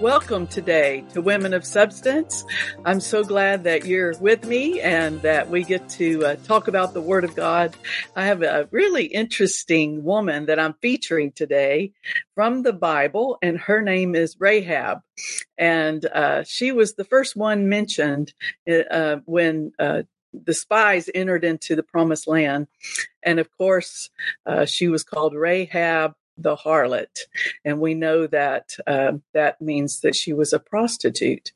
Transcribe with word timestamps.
Welcome 0.00 0.46
today 0.46 1.04
to 1.14 1.22
Women 1.22 1.54
of 1.54 1.64
Substance. 1.64 2.44
I'm 2.84 3.00
so 3.00 3.24
glad 3.24 3.64
that 3.64 3.86
you're 3.86 4.14
with 4.18 4.44
me 4.44 4.78
and 4.78 5.22
that 5.22 5.48
we 5.48 5.64
get 5.64 5.88
to 5.90 6.22
uh, 6.22 6.36
talk 6.44 6.68
about 6.68 6.92
the 6.92 7.00
Word 7.00 7.24
of 7.24 7.34
God. 7.34 7.74
I 8.14 8.26
have 8.26 8.42
a 8.42 8.68
really 8.70 9.06
interesting 9.06 10.04
woman 10.04 10.46
that 10.46 10.60
I'm 10.60 10.74
featuring 10.82 11.32
today 11.32 11.92
from 12.34 12.62
the 12.62 12.74
Bible, 12.74 13.38
and 13.40 13.58
her 13.58 13.80
name 13.80 14.14
is 14.14 14.36
Rahab. 14.38 15.00
And 15.56 16.04
uh, 16.04 16.44
she 16.44 16.72
was 16.72 16.94
the 16.94 17.04
first 17.04 17.34
one 17.34 17.70
mentioned 17.70 18.34
uh, 18.68 19.16
when 19.24 19.72
uh, 19.78 20.02
the 20.34 20.54
spies 20.54 21.08
entered 21.14 21.42
into 21.42 21.74
the 21.74 21.82
promised 21.82 22.26
land. 22.26 22.66
And 23.22 23.40
of 23.40 23.48
course, 23.56 24.10
uh, 24.44 24.66
she 24.66 24.88
was 24.88 25.04
called 25.04 25.34
Rahab 25.34 26.12
the 26.38 26.56
harlot. 26.56 27.20
And 27.64 27.80
we 27.80 27.94
know 27.94 28.26
that 28.26 28.76
uh, 28.86 29.12
that 29.32 29.60
means 29.60 30.00
that 30.00 30.14
she 30.14 30.32
was 30.32 30.52
a 30.52 30.58
prostitute. 30.58 31.52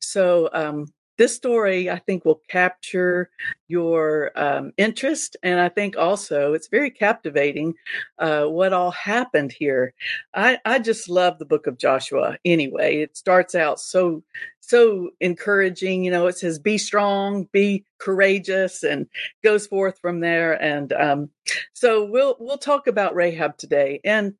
So, 0.00 0.48
um, 0.52 0.92
this 1.16 1.34
story, 1.34 1.90
I 1.90 1.98
think, 1.98 2.24
will 2.24 2.42
capture 2.48 3.30
your 3.68 4.32
um, 4.36 4.72
interest. 4.76 5.36
And 5.42 5.60
I 5.60 5.68
think 5.68 5.96
also 5.96 6.52
it's 6.54 6.68
very 6.68 6.90
captivating 6.90 7.74
uh, 8.18 8.44
what 8.44 8.72
all 8.72 8.90
happened 8.90 9.52
here. 9.52 9.94
I, 10.34 10.58
I 10.64 10.78
just 10.78 11.08
love 11.08 11.38
the 11.38 11.44
book 11.44 11.66
of 11.66 11.78
Joshua 11.78 12.36
anyway. 12.44 12.98
It 12.98 13.16
starts 13.16 13.54
out 13.54 13.80
so, 13.80 14.22
so 14.60 15.10
encouraging. 15.20 16.04
You 16.04 16.10
know, 16.10 16.26
it 16.26 16.38
says, 16.38 16.58
be 16.58 16.78
strong, 16.78 17.48
be 17.52 17.84
courageous, 17.98 18.82
and 18.82 19.06
goes 19.42 19.66
forth 19.66 19.98
from 20.00 20.20
there. 20.20 20.60
And 20.60 20.92
um, 20.92 21.30
so 21.72 22.04
we'll, 22.04 22.36
we'll 22.40 22.58
talk 22.58 22.86
about 22.86 23.14
Rahab 23.14 23.56
today. 23.56 24.00
And 24.04 24.34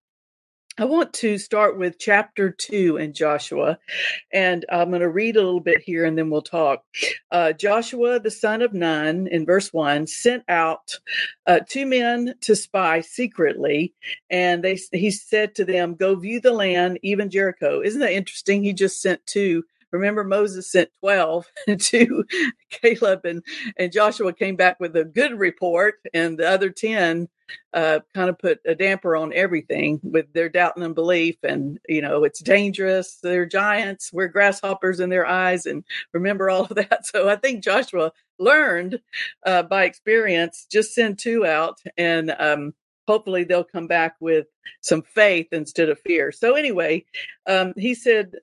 I 0.76 0.86
want 0.86 1.12
to 1.14 1.38
start 1.38 1.78
with 1.78 2.00
chapter 2.00 2.50
two 2.50 2.96
in 2.96 3.12
Joshua, 3.12 3.78
and 4.32 4.64
I'm 4.68 4.88
going 4.88 5.02
to 5.02 5.08
read 5.08 5.36
a 5.36 5.42
little 5.42 5.60
bit 5.60 5.80
here 5.80 6.04
and 6.04 6.18
then 6.18 6.30
we'll 6.30 6.42
talk. 6.42 6.82
Uh, 7.30 7.52
Joshua, 7.52 8.18
the 8.18 8.30
son 8.32 8.60
of 8.60 8.74
Nun, 8.74 9.28
in 9.28 9.46
verse 9.46 9.72
one, 9.72 10.08
sent 10.08 10.42
out 10.48 10.98
uh, 11.46 11.60
two 11.68 11.86
men 11.86 12.34
to 12.40 12.56
spy 12.56 13.02
secretly, 13.02 13.94
and 14.30 14.64
they 14.64 14.76
he 14.92 15.12
said 15.12 15.54
to 15.54 15.64
them, 15.64 15.94
"Go 15.94 16.16
view 16.16 16.40
the 16.40 16.52
land, 16.52 16.98
even 17.02 17.30
Jericho." 17.30 17.80
Isn't 17.80 18.00
that 18.00 18.12
interesting? 18.12 18.64
He 18.64 18.72
just 18.72 19.00
sent 19.00 19.24
two 19.26 19.62
Remember, 19.94 20.24
Moses 20.24 20.70
sent 20.70 20.90
12 21.00 21.46
to 21.78 22.24
Caleb, 22.70 23.24
and, 23.24 23.44
and 23.78 23.92
Joshua 23.92 24.32
came 24.32 24.56
back 24.56 24.80
with 24.80 24.96
a 24.96 25.04
good 25.04 25.38
report, 25.38 25.94
and 26.12 26.36
the 26.36 26.48
other 26.48 26.70
10 26.70 27.28
uh, 27.72 28.00
kind 28.12 28.28
of 28.28 28.36
put 28.38 28.58
a 28.66 28.74
damper 28.74 29.14
on 29.14 29.32
everything 29.32 30.00
with 30.02 30.32
their 30.32 30.48
doubt 30.48 30.74
and 30.74 30.84
unbelief. 30.84 31.36
And, 31.44 31.78
you 31.88 32.02
know, 32.02 32.24
it's 32.24 32.42
dangerous. 32.42 33.18
They're 33.22 33.46
giants. 33.46 34.10
We're 34.12 34.28
grasshoppers 34.28 34.98
in 34.98 35.10
their 35.10 35.26
eyes. 35.26 35.64
And 35.64 35.84
remember 36.12 36.50
all 36.50 36.64
of 36.64 36.74
that. 36.74 37.06
So 37.06 37.28
I 37.28 37.36
think 37.36 37.62
Joshua 37.62 38.10
learned 38.38 39.00
uh, 39.46 39.62
by 39.62 39.84
experience 39.84 40.66
just 40.70 40.92
send 40.92 41.20
two 41.20 41.46
out 41.46 41.78
and 41.96 42.34
um, 42.36 42.74
hopefully 43.06 43.44
they'll 43.44 43.64
come 43.64 43.86
back 43.86 44.16
with 44.20 44.46
some 44.80 45.02
faith 45.02 45.48
instead 45.52 45.88
of 45.88 46.00
fear. 46.00 46.32
So 46.32 46.54
anyway, 46.54 47.04
um, 47.46 47.74
he 47.76 47.94
said, 47.94 48.34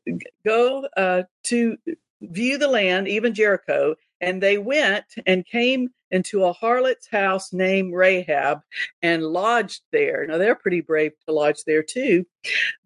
"Go 0.45 0.87
uh, 0.97 1.23
to 1.45 1.77
view 2.21 2.57
the 2.57 2.67
land, 2.67 3.07
even 3.07 3.33
Jericho." 3.33 3.95
And 4.21 4.41
they 4.41 4.57
went 4.57 5.05
and 5.25 5.45
came 5.45 5.89
into 6.11 6.43
a 6.43 6.53
harlot's 6.53 7.07
house 7.07 7.53
named 7.53 7.93
Rahab 7.93 8.59
and 9.01 9.23
lodged 9.23 9.81
there. 9.91 10.27
Now 10.27 10.37
they're 10.37 10.55
pretty 10.55 10.81
brave 10.81 11.13
to 11.25 11.33
lodge 11.33 11.63
there 11.65 11.83
too, 11.83 12.25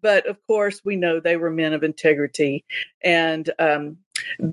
but 0.00 0.26
of 0.26 0.38
course 0.46 0.80
we 0.84 0.96
know 0.96 1.20
they 1.20 1.36
were 1.36 1.50
men 1.50 1.72
of 1.72 1.82
integrity. 1.82 2.64
And 3.02 3.50
um, 3.58 3.98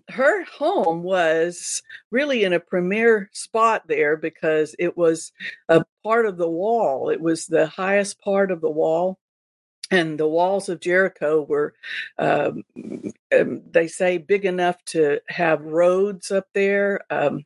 her 0.09 0.43
home 0.45 1.03
was 1.03 1.81
really 2.11 2.43
in 2.43 2.53
a 2.53 2.59
premier 2.59 3.29
spot 3.33 3.83
there 3.87 4.17
because 4.17 4.75
it 4.79 4.97
was 4.97 5.31
a 5.69 5.85
part 6.03 6.25
of 6.25 6.37
the 6.37 6.49
wall. 6.49 7.09
It 7.09 7.21
was 7.21 7.45
the 7.45 7.67
highest 7.67 8.19
part 8.21 8.51
of 8.51 8.61
the 8.61 8.69
wall. 8.69 9.19
And 9.93 10.19
the 10.19 10.27
walls 10.27 10.69
of 10.69 10.79
Jericho 10.79 11.41
were, 11.41 11.73
um, 12.17 12.63
um 13.37 13.61
they 13.71 13.87
say, 13.87 14.17
big 14.17 14.45
enough 14.45 14.83
to 14.85 15.19
have 15.27 15.61
roads 15.61 16.31
up 16.31 16.47
there. 16.53 17.01
Um, 17.09 17.43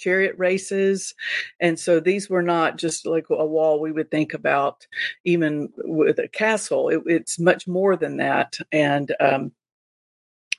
chariot 0.00 0.34
races. 0.38 1.14
And 1.60 1.78
so 1.78 2.00
these 2.00 2.30
were 2.30 2.42
not 2.42 2.78
just 2.78 3.06
like 3.06 3.26
a 3.30 3.46
wall 3.46 3.80
we 3.80 3.92
would 3.92 4.10
think 4.10 4.34
about, 4.34 4.86
even 5.24 5.68
with 5.76 6.18
a 6.18 6.28
castle. 6.28 6.88
It, 6.88 7.02
it's 7.06 7.38
much 7.38 7.68
more 7.68 7.96
than 7.96 8.16
that. 8.16 8.56
And 8.72 9.14
um, 9.20 9.52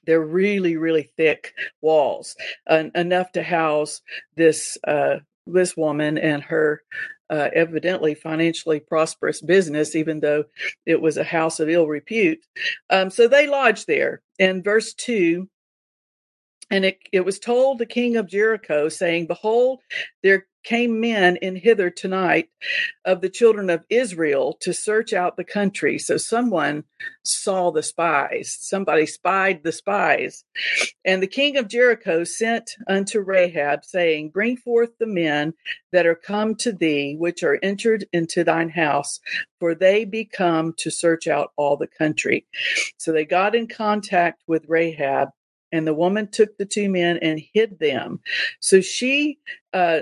they're 0.06 0.22
really, 0.22 0.78
really 0.78 1.12
thick 1.18 1.53
walls, 1.81 2.35
uh, 2.68 2.85
enough 2.96 3.31
to 3.34 3.44
house 3.44 4.02
this 4.35 4.78
uh, 4.88 5.18
this 5.47 5.75
woman 5.75 6.18
and 6.18 6.44
her 6.44 6.84
uh, 7.31 7.49
evidently 7.53 8.13
financially 8.13 8.79
prosperous 8.79 9.41
business, 9.41 9.95
even 9.95 10.19
though 10.19 10.43
it 10.85 11.01
was 11.01 11.17
a 11.17 11.23
house 11.23 11.59
of 11.59 11.69
ill 11.69 11.87
repute. 11.87 12.45
Um, 12.89 13.09
so 13.09 13.27
they 13.27 13.47
lodged 13.47 13.87
there. 13.87 14.21
In 14.37 14.61
verse 14.61 14.93
2, 14.93 15.47
and 16.69 16.85
it, 16.85 16.99
it 17.11 17.21
was 17.21 17.39
told 17.39 17.79
the 17.79 17.85
king 17.85 18.17
of 18.17 18.27
Jericho, 18.27 18.89
saying, 18.89 19.27
Behold, 19.27 19.79
there 20.23 20.45
came 20.63 20.99
men 20.99 21.38
in 21.38 21.55
hither 21.55 21.89
tonight 21.89 22.49
of 23.05 23.22
the 23.22 23.29
children 23.29 23.69
of 23.69 23.85
Israel 23.89 24.57
to 24.61 24.73
search 24.73 25.13
out 25.13 25.38
the 25.38 25.44
country. 25.44 25.97
So 25.97 26.17
someone 26.17 26.83
saw 27.23 27.72
the 27.72 27.83
spies. 27.83 28.57
Somebody 28.59 29.05
spied 29.05 29.63
the 29.63 29.72
spies. 29.72 30.44
And 31.03 31.22
the 31.22 31.27
king 31.27 31.57
of 31.57 31.67
Jericho 31.67 32.23
sent 32.23 32.75
unto 32.88 33.19
Rahab, 33.19 33.85
saying, 33.85 34.29
Bring 34.29 34.57
forth 34.57 34.91
the 34.99 35.07
men 35.07 35.53
that 35.91 36.05
are 36.05 36.16
come 36.16 36.55
to 36.55 36.72
thee, 36.72 37.16
which 37.17 37.43
are 37.43 37.59
entered 37.63 38.05
into 38.13 38.43
thine 38.43 38.69
house, 38.69 39.19
for 39.59 39.75
they 39.75 40.05
be 40.05 40.25
come 40.25 40.73
to 40.78 40.91
search 40.91 41.28
out 41.28 41.51
all 41.55 41.78
the 41.78 41.88
country. 41.88 42.45
So 42.97 43.11
they 43.11 43.25
got 43.25 43.55
in 43.55 43.67
contact 43.67 44.43
with 44.47 44.66
Rahab 44.67 45.29
and 45.72 45.88
the 45.88 45.93
woman 45.93 46.28
took 46.28 46.57
the 46.57 46.66
two 46.66 46.89
men 46.89 47.17
and 47.22 47.41
hid 47.53 47.79
them. 47.79 48.19
So 48.59 48.81
she, 48.81 49.39
uh, 49.73 50.01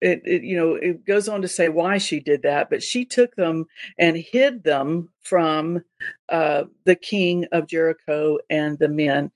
it, 0.00 0.22
it, 0.24 0.42
you 0.42 0.56
know, 0.56 0.74
it 0.74 1.04
goes 1.06 1.28
on 1.28 1.42
to 1.42 1.48
say 1.48 1.68
why 1.68 1.98
she 1.98 2.20
did 2.20 2.42
that, 2.42 2.70
but 2.70 2.82
she 2.82 3.04
took 3.04 3.34
them 3.36 3.66
and 3.98 4.16
hid 4.16 4.64
them 4.64 5.10
from 5.22 5.82
uh, 6.28 6.64
the 6.84 6.96
king 6.96 7.46
of 7.52 7.66
Jericho 7.66 8.38
and 8.50 8.78
the 8.78 8.88
men 8.88 9.30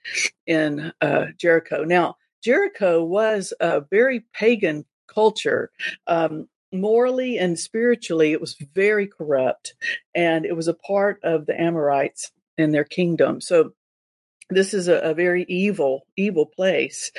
in 0.46 0.92
uh, 1.00 1.26
Jericho. 1.38 1.84
Now, 1.84 2.16
Jericho 2.42 3.02
was 3.02 3.52
a 3.60 3.82
very 3.82 4.24
pagan 4.32 4.84
culture. 5.08 5.70
Um, 6.06 6.48
morally 6.72 7.38
and 7.38 7.58
spiritually, 7.58 8.32
it 8.32 8.40
was 8.40 8.56
very 8.74 9.06
corrupt, 9.06 9.74
and 10.14 10.46
it 10.46 10.54
was 10.54 10.68
a 10.68 10.74
part 10.74 11.18
of 11.22 11.46
the 11.46 11.60
Amorites 11.60 12.32
and 12.58 12.72
their 12.72 12.84
kingdom. 12.84 13.40
So 13.40 13.72
this 14.50 14.74
is 14.74 14.88
a, 14.88 14.96
a, 14.96 15.14
very 15.14 15.44
evil, 15.48 16.06
evil 16.16 16.46
place. 16.46 17.12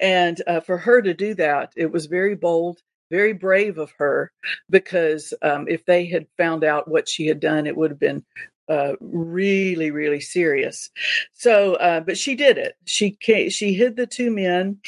And 0.00 0.40
uh, 0.46 0.60
for 0.60 0.78
her 0.78 1.02
to 1.02 1.14
do 1.14 1.34
that, 1.34 1.72
it 1.76 1.90
was 1.90 2.06
very 2.06 2.34
bold, 2.34 2.80
very 3.10 3.32
brave 3.32 3.78
of 3.78 3.92
her, 3.98 4.32
because 4.70 5.34
um, 5.42 5.66
if 5.68 5.84
they 5.84 6.06
had 6.06 6.26
found 6.36 6.64
out 6.64 6.88
what 6.88 7.08
she 7.08 7.26
had 7.26 7.40
done, 7.40 7.66
it 7.66 7.76
would 7.76 7.90
have 7.90 8.00
been 8.00 8.24
uh, 8.68 8.92
really, 9.00 9.90
really 9.90 10.20
serious. 10.20 10.90
So, 11.32 11.74
uh, 11.74 12.00
but 12.00 12.18
she 12.18 12.34
did 12.34 12.58
it. 12.58 12.74
She 12.84 13.12
came, 13.12 13.50
she 13.50 13.74
hid 13.74 13.96
the 13.96 14.06
two 14.06 14.30
men. 14.30 14.80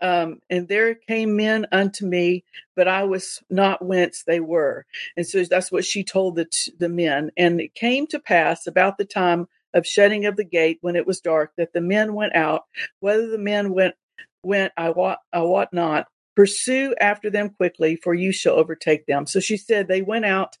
Um, 0.00 0.40
and 0.50 0.66
there 0.66 0.96
came 0.96 1.36
men 1.36 1.66
unto 1.70 2.04
me, 2.04 2.44
but 2.74 2.88
I 2.88 3.04
was 3.04 3.40
not 3.48 3.84
whence 3.84 4.24
they 4.24 4.40
were. 4.40 4.84
And 5.16 5.24
so 5.24 5.44
that's 5.44 5.70
what 5.70 5.84
she 5.84 6.02
told 6.02 6.34
the, 6.34 6.46
t- 6.46 6.72
the 6.76 6.88
men. 6.88 7.30
And 7.36 7.60
it 7.60 7.74
came 7.74 8.08
to 8.08 8.18
pass 8.18 8.66
about 8.66 8.98
the 8.98 9.04
time 9.04 9.46
of 9.74 9.86
shutting 9.86 10.26
of 10.26 10.36
the 10.36 10.44
gate 10.44 10.78
when 10.80 10.96
it 10.96 11.06
was 11.06 11.20
dark, 11.20 11.52
that 11.56 11.72
the 11.72 11.80
men 11.80 12.14
went 12.14 12.34
out. 12.34 12.62
Whether 13.00 13.28
the 13.28 13.38
men 13.38 13.72
went, 13.72 13.94
went, 14.42 14.72
I 14.76 14.90
wot, 14.90 15.18
I 15.32 15.42
wot 15.42 15.72
not. 15.72 16.06
Pursue 16.34 16.94
after 16.98 17.28
them 17.28 17.50
quickly, 17.50 17.96
for 17.96 18.14
you 18.14 18.32
shall 18.32 18.54
overtake 18.54 19.06
them. 19.06 19.26
So 19.26 19.38
she 19.38 19.58
said 19.58 19.86
they 19.86 20.02
went 20.02 20.24
out, 20.24 20.56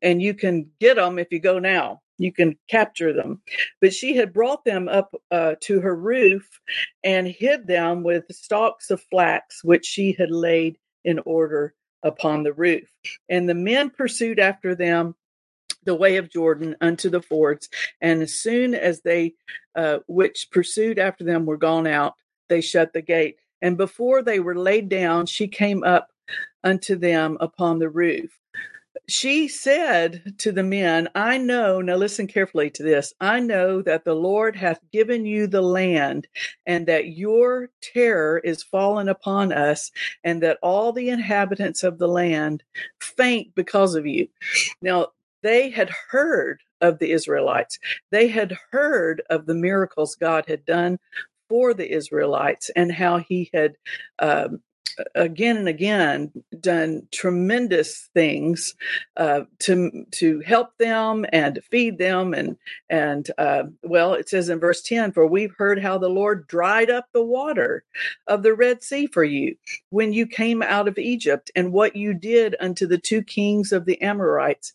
and 0.00 0.22
you 0.22 0.34
can 0.34 0.70
get 0.80 0.96
them 0.96 1.18
if 1.18 1.28
you 1.32 1.40
go 1.40 1.58
now. 1.58 2.00
You 2.18 2.32
can 2.32 2.56
capture 2.68 3.12
them. 3.12 3.42
But 3.80 3.92
she 3.92 4.16
had 4.16 4.32
brought 4.32 4.64
them 4.64 4.88
up 4.88 5.14
uh, 5.30 5.56
to 5.62 5.80
her 5.80 5.94
roof 5.94 6.48
and 7.04 7.26
hid 7.26 7.66
them 7.66 8.02
with 8.04 8.24
stalks 8.30 8.90
of 8.90 9.02
flax, 9.10 9.62
which 9.64 9.84
she 9.84 10.12
had 10.12 10.30
laid 10.30 10.78
in 11.04 11.18
order 11.26 11.74
upon 12.02 12.42
the 12.42 12.52
roof. 12.52 12.88
And 13.28 13.48
the 13.48 13.54
men 13.54 13.90
pursued 13.90 14.38
after 14.38 14.74
them 14.74 15.14
the 15.86 15.94
way 15.94 16.16
of 16.18 16.30
Jordan 16.30 16.76
unto 16.80 17.08
the 17.08 17.22
fords. 17.22 17.68
And 18.00 18.22
as 18.22 18.34
soon 18.34 18.74
as 18.74 19.00
they, 19.00 19.34
uh, 19.74 19.98
which 20.06 20.48
pursued 20.50 20.98
after 20.98 21.24
them, 21.24 21.46
were 21.46 21.56
gone 21.56 21.86
out, 21.86 22.14
they 22.48 22.60
shut 22.60 22.92
the 22.92 23.02
gate. 23.02 23.38
And 23.62 23.76
before 23.78 24.22
they 24.22 24.38
were 24.40 24.54
laid 24.56 24.88
down, 24.88 25.26
she 25.26 25.48
came 25.48 25.82
up 25.82 26.10
unto 26.62 26.96
them 26.96 27.38
upon 27.40 27.78
the 27.78 27.88
roof. 27.88 28.38
she 29.08 29.46
said 29.46 30.34
to 30.38 30.50
the 30.50 30.62
men, 30.62 31.08
I 31.14 31.38
know, 31.38 31.80
now 31.80 31.96
listen 31.96 32.26
carefully 32.26 32.70
to 32.70 32.82
this. 32.82 33.14
I 33.20 33.38
know 33.40 33.82
that 33.82 34.04
the 34.04 34.14
Lord 34.14 34.56
hath 34.56 34.80
given 34.92 35.24
you 35.24 35.46
the 35.46 35.62
land, 35.62 36.26
and 36.66 36.86
that 36.86 37.08
your 37.08 37.70
terror 37.80 38.38
is 38.38 38.62
fallen 38.62 39.08
upon 39.08 39.52
us, 39.52 39.90
and 40.24 40.42
that 40.42 40.58
all 40.62 40.92
the 40.92 41.08
inhabitants 41.10 41.84
of 41.84 41.98
the 41.98 42.08
land 42.08 42.64
faint 43.00 43.54
because 43.54 43.94
of 43.94 44.06
you. 44.06 44.28
Now, 44.82 45.08
they 45.46 45.70
had 45.70 45.90
heard 46.10 46.60
of 46.80 46.98
the 46.98 47.12
Israelites, 47.12 47.78
they 48.10 48.26
had 48.28 48.58
heard 48.72 49.22
of 49.30 49.46
the 49.46 49.54
miracles 49.54 50.16
God 50.16 50.44
had 50.48 50.64
done 50.64 50.98
for 51.48 51.72
the 51.72 51.90
Israelites 51.90 52.70
and 52.74 52.90
how 52.90 53.18
he 53.18 53.48
had 53.54 53.74
um, 54.18 54.60
again 55.14 55.56
and 55.56 55.68
again 55.68 56.32
done 56.60 57.06
tremendous 57.12 58.08
things 58.14 58.74
uh, 59.16 59.42
to 59.60 60.04
to 60.12 60.40
help 60.40 60.76
them 60.78 61.26
and 61.32 61.56
to 61.56 61.62
feed 61.62 61.98
them 61.98 62.34
and 62.34 62.56
and 62.88 63.30
uh, 63.38 63.64
well 63.82 64.14
it 64.14 64.28
says 64.28 64.48
in 64.48 64.60
verse 64.60 64.82
10 64.82 65.12
for 65.12 65.26
we've 65.26 65.54
heard 65.56 65.80
how 65.80 65.98
the 65.98 66.08
lord 66.08 66.46
dried 66.46 66.90
up 66.90 67.06
the 67.12 67.24
water 67.24 67.84
of 68.26 68.42
the 68.42 68.54
red 68.54 68.82
sea 68.82 69.06
for 69.06 69.24
you 69.24 69.54
when 69.90 70.12
you 70.12 70.26
came 70.26 70.62
out 70.62 70.88
of 70.88 70.98
egypt 70.98 71.50
and 71.54 71.72
what 71.72 71.96
you 71.96 72.14
did 72.14 72.56
unto 72.60 72.86
the 72.86 72.98
two 72.98 73.22
kings 73.22 73.72
of 73.72 73.84
the 73.84 74.00
amorites 74.02 74.72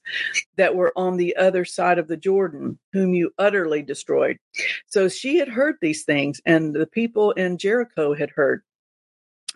that 0.58 0.76
were 0.76 0.94
on 0.96 1.18
the 1.18 1.36
other 1.36 1.66
side 1.66 1.98
of 1.98 2.08
the 2.08 2.18
jordan 2.18 2.78
whom 2.94 3.14
you 3.14 3.32
utterly 3.38 3.82
destroyed. 3.82 4.38
So 4.88 5.08
she 5.08 5.38
had 5.38 5.50
heard 5.50 5.76
these 5.82 6.04
things 6.04 6.42
and 6.46 6.74
the 6.74 6.88
people 6.88 7.32
in 7.32 7.58
jericho 7.58 8.14
had 8.14 8.30
heard 8.32 8.64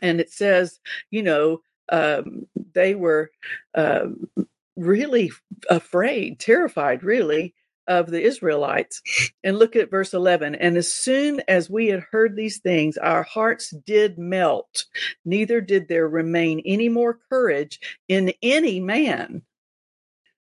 and 0.02 0.20
it 0.20 0.32
says, 0.32 0.80
you 1.12 1.24
know, 1.24 1.62
um, 1.92 2.48
they 2.74 2.96
were 2.96 3.32
um, 3.76 4.28
really 4.76 5.32
afraid, 5.70 6.40
terrified, 6.40 7.04
really, 7.04 7.54
of 7.88 8.10
the 8.10 8.22
Israelites. 8.22 9.02
And 9.44 9.60
look 9.60 9.76
at 9.76 9.92
verse 9.92 10.14
11. 10.14 10.56
And 10.56 10.78
as 10.78 10.92
soon 10.92 11.42
as 11.48 11.70
we 11.70 11.88
had 11.88 12.04
heard 12.12 12.36
these 12.36 12.60
things, 12.60 12.98
our 12.98 13.24
hearts 13.24 13.74
did 13.86 14.18
melt, 14.18 14.86
neither 15.24 15.62
did 15.62 15.88
there 15.88 16.08
remain 16.08 16.62
any 16.66 16.90
more 16.90 17.20
courage 17.30 17.80
in 18.08 18.34
any 18.42 18.80
man 18.80 19.44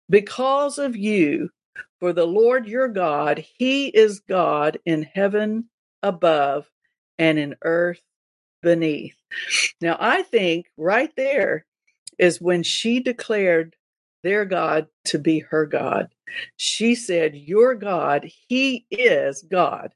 because 0.09 0.79
of 0.79 0.97
you. 0.97 1.51
For 2.01 2.13
the 2.13 2.27
Lord 2.27 2.67
your 2.67 2.89
God, 2.89 3.45
He 3.57 3.87
is 3.87 4.21
God 4.21 4.79
in 4.85 5.03
heaven 5.03 5.71
above 6.03 6.69
and 7.19 7.39
in 7.39 7.57
earth 7.63 8.03
beneath. 8.63 9.17
Now, 9.81 9.97
I 10.01 10.23
think 10.23 10.67
right 10.77 11.11
there 11.17 11.65
is 12.19 12.41
when 12.41 12.63
she 12.63 13.01
declared 13.01 13.77
their 14.23 14.45
God 14.45 14.87
to 15.07 15.19
be 15.19 15.41
her 15.41 15.67
God. 15.67 16.09
She 16.57 16.95
said, 16.95 17.35
Your 17.35 17.75
God, 17.75 18.29
He 18.49 18.87
is 18.91 19.43
God, 19.43 19.93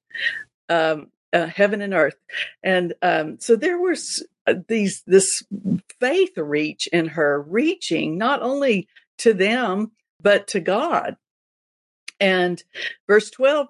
um, 0.68 1.08
uh, 1.32 1.46
heaven 1.46 1.80
and 1.80 1.94
earth. 1.94 2.16
And 2.62 2.94
um, 3.02 3.38
so 3.40 3.56
there 3.56 3.78
was 3.78 4.24
uh, 4.46 4.54
these 4.68 5.02
this 5.06 5.42
faith 5.98 6.36
reach 6.36 6.86
in 6.88 7.06
her, 7.08 7.42
reaching 7.42 8.18
not 8.18 8.42
only 8.42 8.88
to 9.18 9.34
them, 9.34 9.92
but 10.20 10.46
to 10.48 10.60
God. 10.60 11.16
And 12.20 12.62
verse 13.06 13.30
12 13.30 13.68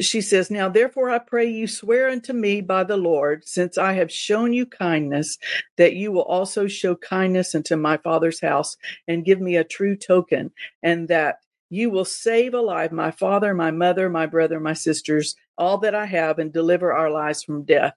she 0.00 0.20
says, 0.20 0.50
Now 0.50 0.68
therefore 0.68 1.10
I 1.10 1.18
pray 1.18 1.46
you 1.48 1.66
swear 1.66 2.08
unto 2.08 2.32
me 2.32 2.60
by 2.60 2.84
the 2.84 2.96
Lord, 2.96 3.46
since 3.46 3.78
I 3.78 3.92
have 3.94 4.10
shown 4.10 4.52
you 4.52 4.66
kindness, 4.66 5.38
that 5.76 5.94
you 5.94 6.12
will 6.12 6.22
also 6.22 6.66
show 6.66 6.94
kindness 6.96 7.54
unto 7.54 7.76
my 7.76 7.96
father's 7.98 8.40
house 8.40 8.76
and 9.06 9.24
give 9.24 9.40
me 9.40 9.56
a 9.56 9.64
true 9.64 9.96
token, 9.96 10.52
and 10.82 11.08
that 11.08 11.36
you 11.70 11.88
will 11.88 12.04
save 12.04 12.52
alive 12.52 12.90
my 12.90 13.12
father, 13.12 13.54
my 13.54 13.70
mother, 13.70 14.10
my 14.10 14.26
brother, 14.26 14.58
my 14.58 14.72
sisters, 14.72 15.36
all 15.56 15.78
that 15.78 15.94
I 15.94 16.06
have, 16.06 16.38
and 16.38 16.52
deliver 16.52 16.92
our 16.92 17.10
lives 17.10 17.44
from 17.44 17.64
death. 17.64 17.94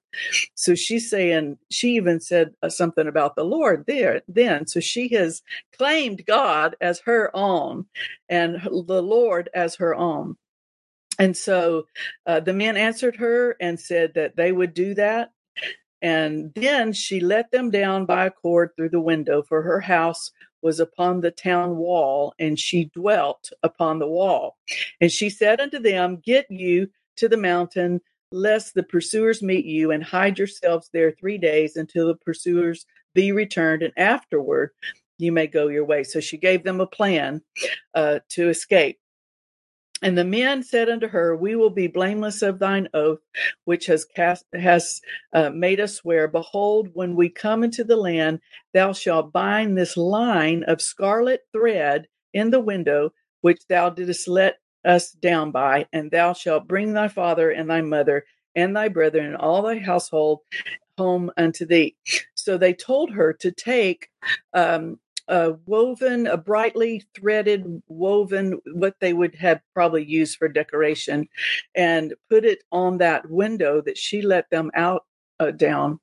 So 0.53 0.75
she's 0.75 1.09
saying, 1.09 1.57
she 1.71 1.95
even 1.95 2.19
said 2.19 2.53
uh, 2.61 2.69
something 2.69 3.07
about 3.07 3.35
the 3.35 3.43
Lord 3.43 3.85
there 3.87 4.21
then. 4.27 4.67
So 4.67 4.79
she 4.79 5.09
has 5.15 5.41
claimed 5.75 6.25
God 6.25 6.75
as 6.81 6.99
her 7.05 7.31
own 7.35 7.85
and 8.29 8.61
the 8.61 9.01
Lord 9.01 9.49
as 9.55 9.75
her 9.75 9.95
own. 9.95 10.37
And 11.19 11.37
so 11.37 11.87
uh, 12.25 12.39
the 12.39 12.53
men 12.53 12.77
answered 12.77 13.17
her 13.17 13.55
and 13.59 13.79
said 13.79 14.13
that 14.15 14.35
they 14.35 14.51
would 14.51 14.73
do 14.73 14.93
that. 14.95 15.31
And 16.01 16.51
then 16.53 16.91
she 16.91 17.21
let 17.21 17.51
them 17.51 17.71
down 17.71 18.05
by 18.05 18.25
a 18.25 18.31
cord 18.31 18.71
through 18.75 18.89
the 18.89 18.99
window, 18.99 19.41
for 19.41 19.61
her 19.61 19.79
house 19.79 20.31
was 20.61 20.79
upon 20.79 21.21
the 21.21 21.31
town 21.31 21.77
wall, 21.77 22.33
and 22.39 22.59
she 22.59 22.85
dwelt 22.93 23.51
upon 23.63 23.99
the 23.99 24.07
wall. 24.07 24.57
And 24.99 25.11
she 25.11 25.29
said 25.29 25.61
unto 25.61 25.79
them, 25.79 26.21
Get 26.23 26.47
you 26.49 26.89
to 27.17 27.29
the 27.29 27.37
mountain, 27.37 28.01
lest 28.31 28.73
the 28.73 28.83
pursuers 28.83 29.41
meet 29.41 29.65
you, 29.65 29.91
and 29.91 30.03
hide 30.03 30.37
yourselves 30.37 30.89
there 30.91 31.11
three 31.11 31.37
days 31.37 31.77
until 31.77 32.07
the 32.07 32.15
pursuers 32.15 32.85
be 33.13 33.31
returned, 33.31 33.83
and 33.83 33.93
afterward 33.95 34.71
you 35.17 35.31
may 35.31 35.47
go 35.47 35.67
your 35.67 35.85
way. 35.85 36.03
So 36.03 36.19
she 36.19 36.37
gave 36.37 36.63
them 36.63 36.81
a 36.81 36.87
plan 36.87 37.41
uh, 37.93 38.19
to 38.29 38.49
escape. 38.49 38.99
And 40.03 40.17
the 40.17 40.25
men 40.25 40.63
said 40.63 40.89
unto 40.89 41.07
her, 41.07 41.35
We 41.35 41.55
will 41.55 41.71
be 41.71 41.87
blameless 41.87 42.43
of 42.43 42.59
thine 42.59 42.89
oath, 42.93 43.21
which 43.65 43.87
has 43.87 44.05
cast, 44.05 44.45
has 44.53 45.01
uh, 45.33 45.49
made 45.51 45.79
us 45.79 45.95
swear. 45.95 46.27
Behold, 46.27 46.89
when 46.93 47.15
we 47.15 47.29
come 47.29 47.63
into 47.63 47.85
the 47.85 47.97
land, 47.97 48.41
thou 48.73 48.93
shalt 48.93 49.33
bind 49.33 49.77
this 49.77 49.97
line 49.97 50.63
of 50.65 50.81
scarlet 50.81 51.41
thread 51.53 52.07
in 52.33 52.51
the 52.51 52.59
window, 52.59 53.13
which 53.41 53.61
thou 53.69 53.89
didst 53.89 54.27
let 54.27 54.57
us 54.85 55.11
down 55.11 55.51
by, 55.51 55.87
and 55.93 56.11
thou 56.11 56.33
shalt 56.33 56.67
bring 56.67 56.93
thy 56.93 57.07
father 57.07 57.49
and 57.49 57.69
thy 57.69 57.81
mother 57.81 58.25
and 58.55 58.75
thy 58.75 58.89
brethren 58.89 59.27
and 59.27 59.37
all 59.37 59.63
thy 59.63 59.79
household 59.79 60.41
home 60.97 61.31
unto 61.37 61.65
thee. 61.65 61.95
So 62.35 62.57
they 62.57 62.73
told 62.73 63.11
her 63.11 63.33
to 63.39 63.51
take 63.51 64.09
um, 64.53 64.99
a 65.27 65.53
woven, 65.65 66.27
a 66.27 66.37
brightly 66.37 67.03
threaded 67.15 67.81
woven, 67.87 68.59
what 68.73 68.95
they 68.99 69.13
would 69.13 69.35
have 69.35 69.61
probably 69.73 70.03
used 70.03 70.37
for 70.37 70.47
decoration, 70.47 71.27
and 71.75 72.13
put 72.29 72.45
it 72.45 72.63
on 72.71 72.97
that 72.97 73.29
window 73.29 73.81
that 73.81 73.97
she 73.97 74.21
let 74.21 74.49
them 74.49 74.71
out 74.75 75.05
uh, 75.39 75.51
down 75.51 75.99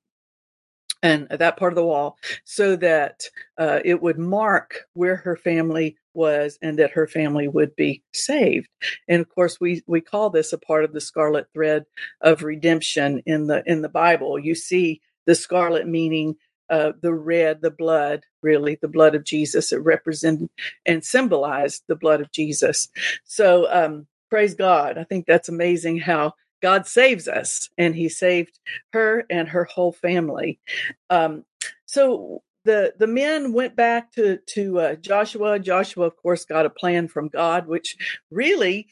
and 1.03 1.29
that 1.31 1.57
part 1.57 1.73
of 1.73 1.77
the 1.77 1.85
wall 1.85 2.19
so 2.45 2.77
that 2.77 3.25
uh, 3.59 3.81
it 3.85 4.03
would 4.03 4.19
mark 4.19 4.81
where 4.93 5.17
her 5.17 5.37
family 5.37 5.97
was 6.13 6.59
and 6.61 6.79
that 6.79 6.91
her 6.91 7.07
family 7.07 7.49
would 7.49 7.75
be 7.77 8.03
saved. 8.13 8.69
And 9.09 9.21
of 9.21 9.29
course 9.29 9.59
we 9.61 9.83
we 9.87 10.01
call 10.01 10.31
this 10.31 10.53
a 10.53 10.59
part 10.59 10.85
of 10.85 10.93
the 10.93 11.01
scarlet 11.01 11.47
thread 11.55 11.85
of 12.21 12.43
redemption 12.43 13.23
in 13.27 13.47
the 13.47 13.63
in 13.67 13.83
the 13.83 13.89
bible. 13.89 14.39
You 14.39 14.55
see 14.55 15.01
the 15.27 15.35
scarlet 15.35 15.87
meaning 15.87 16.35
uh, 16.71 16.93
the 17.03 17.13
red, 17.13 17.61
the 17.61 17.71
blood, 17.71 18.25
really, 18.43 18.79
the 18.81 18.89
blood 18.89 19.15
of 19.15 19.25
Jesus. 19.25 19.73
It 19.73 19.79
represented 19.79 20.49
and 20.87 21.05
symbolized 21.05 21.83
the 21.89 21.97
blood 21.97 22.21
of 22.21 22.31
Jesus. 22.33 22.89
So, 23.25 23.67
um, 23.71 24.07
praise 24.31 24.55
God. 24.55 24.97
I 24.97 25.05
think 25.05 25.27
that's 25.27 25.49
amazing 25.49 25.99
how 25.99 26.35
God 26.63 26.87
saves 26.87 27.27
us, 27.27 27.69
and 27.77 27.95
He 27.95 28.09
saved 28.09 28.59
her 28.93 29.25
and 29.29 29.49
her 29.49 29.65
whole 29.65 29.93
family. 29.93 30.61
Um, 31.09 31.45
so, 31.87 32.43
the 32.65 32.93
the 32.99 33.07
men 33.07 33.53
went 33.53 33.75
back 33.75 34.13
to 34.13 34.37
to 34.37 34.79
uh, 34.79 34.95
Joshua. 34.97 35.59
Joshua, 35.59 36.07
of 36.07 36.17
course, 36.17 36.45
got 36.45 36.67
a 36.67 36.71
plan 36.71 37.09
from 37.09 37.29
God, 37.29 37.67
which 37.67 37.97
really 38.31 38.89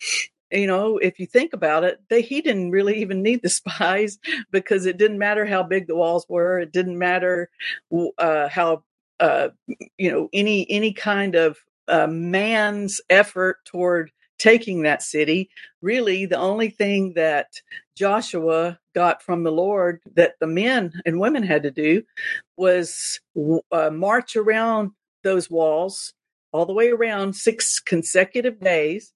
you 0.50 0.66
know, 0.66 0.98
if 0.98 1.18
you 1.18 1.26
think 1.26 1.52
about 1.52 1.84
it, 1.84 2.00
they, 2.08 2.22
he 2.22 2.40
didn't 2.40 2.70
really 2.70 3.00
even 3.00 3.22
need 3.22 3.42
the 3.42 3.48
spies 3.48 4.18
because 4.50 4.86
it 4.86 4.98
didn't 4.98 5.18
matter 5.18 5.44
how 5.44 5.62
big 5.62 5.86
the 5.86 5.96
walls 5.96 6.26
were. 6.28 6.58
It 6.60 6.72
didn't 6.72 6.98
matter 6.98 7.50
uh, 8.18 8.48
how, 8.48 8.84
uh, 9.20 9.48
you 9.96 10.10
know, 10.10 10.28
any 10.32 10.70
any 10.70 10.92
kind 10.92 11.34
of 11.34 11.58
uh, 11.88 12.06
man's 12.06 13.00
effort 13.10 13.64
toward 13.64 14.10
taking 14.38 14.82
that 14.82 15.02
city. 15.02 15.50
Really, 15.82 16.26
the 16.26 16.38
only 16.38 16.70
thing 16.70 17.12
that 17.14 17.60
Joshua 17.96 18.78
got 18.94 19.22
from 19.22 19.42
the 19.42 19.52
Lord 19.52 20.00
that 20.14 20.34
the 20.40 20.46
men 20.46 20.92
and 21.04 21.20
women 21.20 21.42
had 21.42 21.62
to 21.64 21.70
do 21.70 22.02
was 22.56 23.20
uh, 23.72 23.90
march 23.90 24.36
around 24.36 24.92
those 25.24 25.50
walls 25.50 26.14
all 26.52 26.66
the 26.66 26.72
way 26.72 26.88
around 26.88 27.34
six 27.34 27.80
consecutive 27.80 28.60
days. 28.60 29.12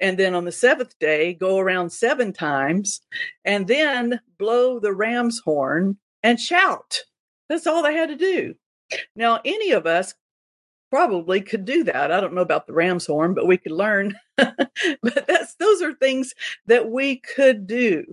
And 0.00 0.18
then 0.18 0.34
on 0.34 0.44
the 0.44 0.52
seventh 0.52 0.98
day, 0.98 1.34
go 1.34 1.58
around 1.58 1.90
seven 1.90 2.32
times 2.32 3.00
and 3.44 3.66
then 3.66 4.20
blow 4.38 4.78
the 4.78 4.92
ram's 4.92 5.40
horn 5.44 5.98
and 6.22 6.38
shout. 6.38 6.98
That's 7.48 7.66
all 7.66 7.82
they 7.82 7.94
had 7.94 8.10
to 8.10 8.16
do. 8.16 8.54
Now, 9.14 9.40
any 9.44 9.72
of 9.72 9.86
us 9.86 10.14
probably 10.90 11.40
could 11.40 11.64
do 11.64 11.84
that. 11.84 12.10
I 12.10 12.20
don't 12.20 12.34
know 12.34 12.42
about 12.42 12.66
the 12.66 12.72
ram's 12.72 13.06
horn, 13.06 13.34
but 13.34 13.46
we 13.46 13.56
could 13.56 13.72
learn. 13.72 14.14
but 14.36 15.26
that's 15.26 15.54
those 15.56 15.82
are 15.82 15.92
things 15.94 16.34
that 16.66 16.90
we 16.90 17.16
could 17.16 17.66
do. 17.66 18.04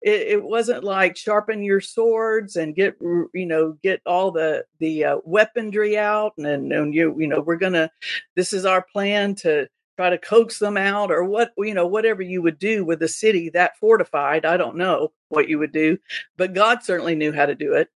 It, 0.00 0.28
it, 0.28 0.42
wasn't 0.42 0.84
like 0.84 1.16
sharpen 1.16 1.62
your 1.62 1.80
swords 1.80 2.56
and 2.56 2.74
get 2.74 2.96
you 3.00 3.46
know 3.46 3.76
get 3.82 4.00
all 4.06 4.30
the 4.30 4.64
the 4.78 5.04
uh, 5.04 5.16
weaponry 5.24 5.98
out 5.98 6.34
and, 6.38 6.72
and 6.72 6.94
you 6.94 7.14
you 7.18 7.26
know 7.26 7.40
we're 7.40 7.56
gonna 7.56 7.90
this 8.36 8.52
is 8.52 8.64
our 8.64 8.82
plan 8.92 9.34
to 9.36 9.68
try 9.96 10.10
to 10.10 10.18
coax 10.18 10.58
them 10.58 10.76
out 10.76 11.10
or 11.10 11.24
what 11.24 11.52
you 11.58 11.74
know 11.74 11.86
whatever 11.86 12.22
you 12.22 12.42
would 12.42 12.58
do 12.58 12.84
with 12.84 13.02
a 13.02 13.08
city 13.08 13.50
that 13.50 13.76
fortified. 13.78 14.44
I 14.44 14.56
don't 14.56 14.76
know 14.76 15.12
what 15.28 15.48
you 15.48 15.58
would 15.58 15.72
do, 15.72 15.98
but 16.36 16.54
God 16.54 16.82
certainly 16.82 17.14
knew 17.14 17.32
how 17.32 17.46
to 17.46 17.54
do 17.54 17.74
it. 17.74 17.88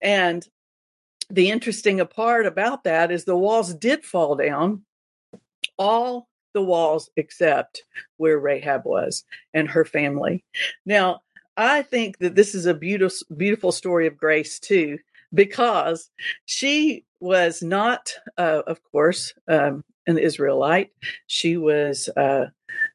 And 0.00 0.46
the 1.30 1.50
interesting 1.50 2.04
part 2.06 2.46
about 2.46 2.84
that 2.84 3.10
is 3.10 3.24
the 3.24 3.36
walls 3.36 3.74
did 3.74 4.04
fall 4.04 4.36
down, 4.36 4.82
all 5.78 6.28
the 6.52 6.62
walls 6.62 7.10
except 7.16 7.84
where 8.16 8.38
Rahab 8.38 8.84
was 8.84 9.24
and 9.54 9.68
her 9.68 9.84
family. 9.84 10.44
Now, 10.84 11.20
I 11.56 11.82
think 11.82 12.18
that 12.18 12.34
this 12.34 12.54
is 12.54 12.66
a 12.66 12.74
beautiful, 12.74 13.36
beautiful 13.36 13.72
story 13.72 14.06
of 14.06 14.16
grace 14.16 14.58
too, 14.58 14.98
because 15.32 16.10
she 16.46 17.04
was 17.20 17.62
not, 17.62 18.12
uh, 18.38 18.62
of 18.66 18.82
course, 18.90 19.34
um, 19.46 19.84
an 20.06 20.18
Israelite. 20.18 20.90
She 21.26 21.56
was 21.56 22.08
uh, 22.16 22.46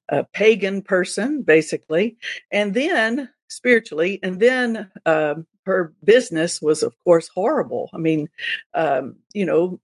a 0.10 0.24
pagan 0.34 0.82
person, 0.82 1.44
basically, 1.44 2.18
and 2.52 2.74
then 2.74 3.30
spiritually, 3.48 4.20
and 4.24 4.40
then 4.40 4.92
um, 5.06 5.46
her 5.66 5.94
business 6.04 6.62
was, 6.62 6.84
of 6.84 6.94
course, 7.04 7.28
horrible. 7.28 7.90
I 7.94 7.98
mean, 7.98 8.30
um, 8.74 9.18
you 9.34 9.46
know, 9.46 9.80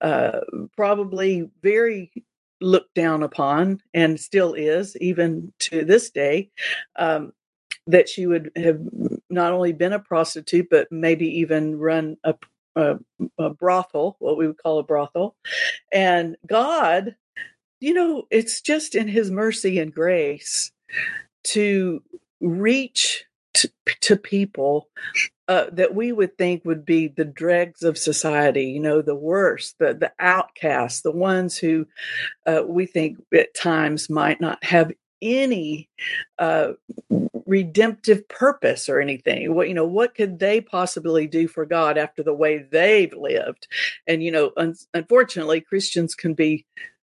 uh, 0.00 0.40
probably 0.76 1.50
very 1.62 2.10
looked 2.60 2.94
down 2.94 3.22
upon 3.22 3.80
and 3.94 4.20
still 4.20 4.54
is, 4.54 4.96
even 4.98 5.52
to 5.60 5.84
this 5.84 6.10
day. 6.10 6.50
Um, 6.96 7.32
that 7.86 8.08
she 8.08 8.26
would 8.26 8.50
have 8.56 8.78
not 9.30 9.52
only 9.52 9.72
been 9.72 9.92
a 9.92 9.98
prostitute, 9.98 10.68
but 10.70 10.90
maybe 10.92 11.26
even 11.26 11.78
run 11.78 12.16
a, 12.24 12.34
a, 12.76 12.98
a 13.38 13.50
brothel, 13.50 14.16
what 14.18 14.36
we 14.36 14.46
would 14.46 14.58
call 14.58 14.78
a 14.78 14.84
brothel. 14.84 15.34
And 15.92 16.36
God, 16.46 17.16
you 17.80 17.94
know, 17.94 18.24
it's 18.30 18.60
just 18.60 18.94
in 18.94 19.08
his 19.08 19.30
mercy 19.30 19.78
and 19.78 19.92
grace 19.92 20.72
to 21.44 22.02
reach 22.40 23.24
to, 23.54 23.70
to 24.00 24.16
people 24.16 24.88
uh, 25.48 25.66
that 25.72 25.94
we 25.94 26.12
would 26.12 26.38
think 26.38 26.64
would 26.64 26.84
be 26.84 27.08
the 27.08 27.24
dregs 27.24 27.82
of 27.82 27.98
society, 27.98 28.66
you 28.66 28.80
know, 28.80 29.02
the 29.02 29.16
worst, 29.16 29.76
the 29.78 29.94
the 29.94 30.12
outcasts, 30.20 31.00
the 31.00 31.10
ones 31.10 31.58
who 31.58 31.86
uh, 32.46 32.62
we 32.64 32.86
think 32.86 33.18
at 33.34 33.54
times 33.54 34.08
might 34.08 34.40
not 34.40 34.62
have 34.62 34.92
any 35.20 35.88
uh, 36.38 36.72
redemptive 37.46 38.28
purpose 38.28 38.88
or 38.88 39.00
anything. 39.00 39.52
What 39.54 39.68
you 39.68 39.74
know, 39.74 39.86
what 39.86 40.14
could 40.14 40.38
they 40.38 40.60
possibly 40.60 41.26
do 41.26 41.48
for 41.48 41.66
God 41.66 41.98
after 41.98 42.22
the 42.22 42.34
way 42.34 42.58
they've 42.58 43.12
lived? 43.12 43.66
And 44.06 44.22
you 44.22 44.30
know, 44.30 44.52
un- 44.56 44.76
unfortunately, 44.94 45.60
Christians 45.60 46.14
can 46.14 46.34
be 46.34 46.64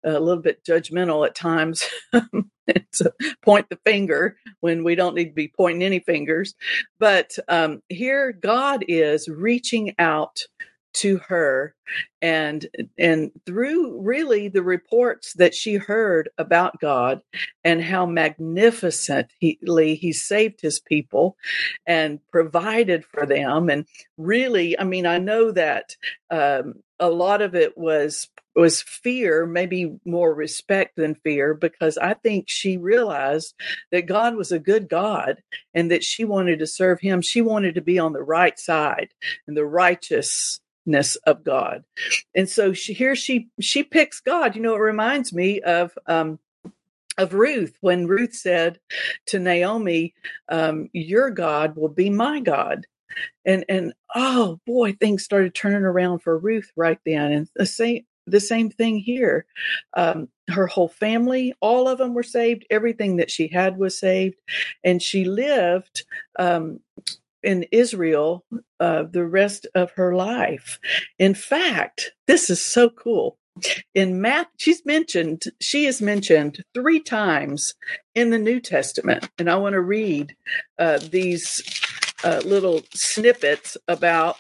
a 0.06 0.20
little 0.20 0.42
bit 0.42 0.64
judgmental 0.64 1.28
at 1.28 1.36
times 1.36 1.84
to 2.94 3.14
point 3.42 3.70
the 3.70 3.80
finger 3.86 4.38
when 4.60 4.84
we 4.84 4.96
don't 4.96 5.16
need 5.16 5.30
to 5.30 5.34
be 5.34 5.52
pointing 5.56 5.84
any 5.84 6.00
fingers. 6.00 6.56
But 7.00 7.38
um, 7.48 7.82
here, 7.90 8.32
God 8.32 8.84
is 8.88 9.28
reaching 9.28 9.96
out 10.00 10.44
to 10.92 11.20
her 11.28 11.76
and 12.22 12.66
and 12.98 13.32
through 13.46 14.02
really 14.02 14.48
the 14.48 14.64
reports 14.64 15.34
that 15.34 15.54
she 15.54 15.76
heard 15.76 16.30
about 16.38 16.80
God 16.80 17.22
and 17.64 17.82
how 17.82 18.06
magnificently 18.06 19.96
he 19.96 20.12
saved 20.14 20.62
his 20.62 20.80
people 20.80 21.38
and 21.86 22.20
provided 22.32 23.06
for 23.06 23.26
them 23.26 23.70
and 23.70 23.86
really 24.18 24.78
I 24.80 24.84
mean 24.84 25.06
I 25.06 25.20
know 25.20 25.52
that 25.52 25.96
um, 26.32 26.76
a 27.00 27.10
lot 27.10 27.42
of 27.42 27.56
it 27.56 27.78
was 27.78 28.28
was 28.60 28.82
fear, 28.82 29.46
maybe 29.46 29.98
more 30.06 30.34
respect 30.34 30.96
than 30.96 31.16
fear, 31.16 31.54
because 31.54 31.98
I 31.98 32.14
think 32.14 32.46
she 32.50 32.78
realized 32.78 33.56
that 33.92 34.06
God 34.06 34.36
was 34.36 34.52
a 34.52 34.60
good 34.60 34.90
God 34.90 35.42
and 35.74 35.90
that 35.92 36.04
she 36.04 36.26
wanted 36.26 36.60
to 36.60 36.68
serve 36.68 37.00
him. 37.00 37.22
She 37.22 37.42
wanted 37.42 37.76
to 37.76 37.82
be 37.82 38.00
on 38.00 38.14
the 38.14 38.24
right 38.24 38.60
side 38.60 39.10
and 39.48 39.56
the 39.56 39.66
righteousness 39.66 41.16
of 41.26 41.44
God. 41.44 41.84
And 42.36 42.50
so 42.50 42.74
she, 42.74 42.94
here 42.94 43.16
she 43.16 43.50
she 43.62 43.84
picks 43.84 44.20
God. 44.20 44.56
You 44.56 44.62
know, 44.62 44.76
it 44.76 44.80
reminds 44.80 45.34
me 45.34 45.62
of 45.62 45.98
um 46.08 46.40
of 47.18 47.34
Ruth 47.34 47.78
when 47.82 48.08
Ruth 48.08 48.34
said 48.34 48.80
to 49.28 49.40
Naomi, 49.40 50.14
um, 50.50 50.90
"Your 50.94 51.30
God 51.30 51.76
will 51.76 51.90
be 51.90 52.10
my 52.10 52.40
God." 52.40 52.86
And 53.46 53.66
and 53.70 53.94
oh 54.16 54.60
boy, 54.66 54.94
things 54.94 55.24
started 55.24 55.54
turning 55.56 55.84
around 55.84 56.20
for 56.20 56.38
Ruth 56.38 56.72
right 56.76 57.00
then. 57.06 57.32
And 57.32 57.50
the 57.56 57.66
same 57.66 58.06
the 58.32 58.40
same 58.40 58.70
thing 58.70 58.98
here. 59.00 59.46
Um, 59.96 60.30
her 60.50 60.68
whole 60.68 60.88
family, 60.88 61.54
all 61.62 61.88
of 61.88 61.98
them 61.98 62.14
were 62.14 62.24
saved. 62.24 62.66
Everything 62.70 63.18
that 63.18 63.32
she 63.32 63.48
had 63.48 63.78
was 63.78 63.98
saved. 63.98 64.40
And 64.84 65.02
she 65.02 65.26
lived 65.26 66.04
um, 66.38 66.80
in 67.44 67.66
Israel 67.72 68.46
uh, 68.80 69.04
the 69.04 69.26
rest 69.26 69.68
of 69.76 69.92
her 69.92 70.16
life. 70.16 70.80
In 71.18 71.34
fact, 71.34 72.12
this 72.28 72.50
is 72.50 72.64
so 72.64 72.90
cool. 72.90 73.38
In 73.94 74.22
Matt, 74.22 74.48
she's 74.58 74.86
mentioned, 74.86 75.44
she 75.60 75.86
is 75.86 76.02
mentioned 76.02 76.64
three 76.74 77.00
times 77.00 77.74
in 78.16 78.30
the 78.30 78.38
New 78.40 78.60
Testament. 78.60 79.30
And 79.38 79.50
I 79.50 79.56
want 79.58 79.74
to 79.74 79.82
read 79.82 80.36
uh, 80.78 81.00
these 81.12 81.62
uh, 82.24 82.42
little 82.46 82.82
snippets 82.94 83.76
about 83.88 84.38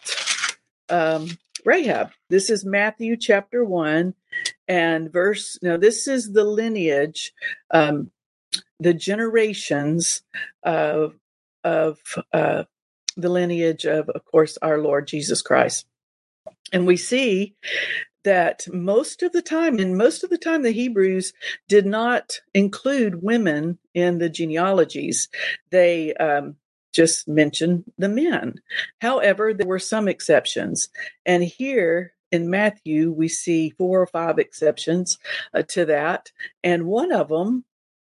um, 0.90 1.38
Rahab. 1.66 2.12
This 2.30 2.50
is 2.50 2.66
Matthew 2.66 3.18
chapter 3.18 3.64
1 3.64 4.14
and 4.68 5.12
verse. 5.12 5.58
Now, 5.62 5.78
this 5.78 6.08
is 6.08 6.32
the 6.32 6.44
lineage, 6.44 7.34
um, 7.72 8.12
the 8.80 8.94
generations 8.94 10.22
of, 10.64 11.16
of 11.64 12.00
uh, 12.34 12.64
the 13.18 13.30
lineage 13.30 13.86
of, 13.86 14.10
of 14.10 14.26
course, 14.26 14.58
our 14.62 14.80
Lord 14.80 15.08
Jesus 15.08 15.42
Christ. 15.42 15.86
And 16.72 16.86
we 16.86 16.98
see 16.98 17.56
that 18.24 18.68
most 18.72 19.24
of 19.24 19.32
the 19.32 19.42
time, 19.42 19.80
and 19.80 19.98
most 19.98 20.24
of 20.24 20.30
the 20.30 20.38
time, 20.38 20.62
the 20.62 20.72
Hebrews 20.72 21.34
did 21.68 21.86
not 21.86 22.42
include 22.54 23.24
women 23.24 23.80
in 23.94 24.18
the 24.18 24.30
genealogies. 24.30 25.30
They 25.72 26.14
um, 26.16 26.56
just 26.92 27.28
mention 27.28 27.84
the 27.98 28.10
men. 28.10 28.56
However, 29.02 29.54
there 29.54 29.68
were 29.68 29.80
some 29.80 30.08
exceptions. 30.08 30.90
And 31.26 31.44
here 31.44 32.14
in 32.32 32.50
Matthew, 32.50 33.12
we 33.12 33.28
see 33.28 33.72
four 33.72 34.02
or 34.02 34.08
five 34.08 34.40
exceptions 34.40 35.18
uh, 35.54 35.64
to 35.70 35.86
that. 35.86 36.32
And 36.64 36.86
one 36.86 37.12
of 37.12 37.30
them 37.30 37.66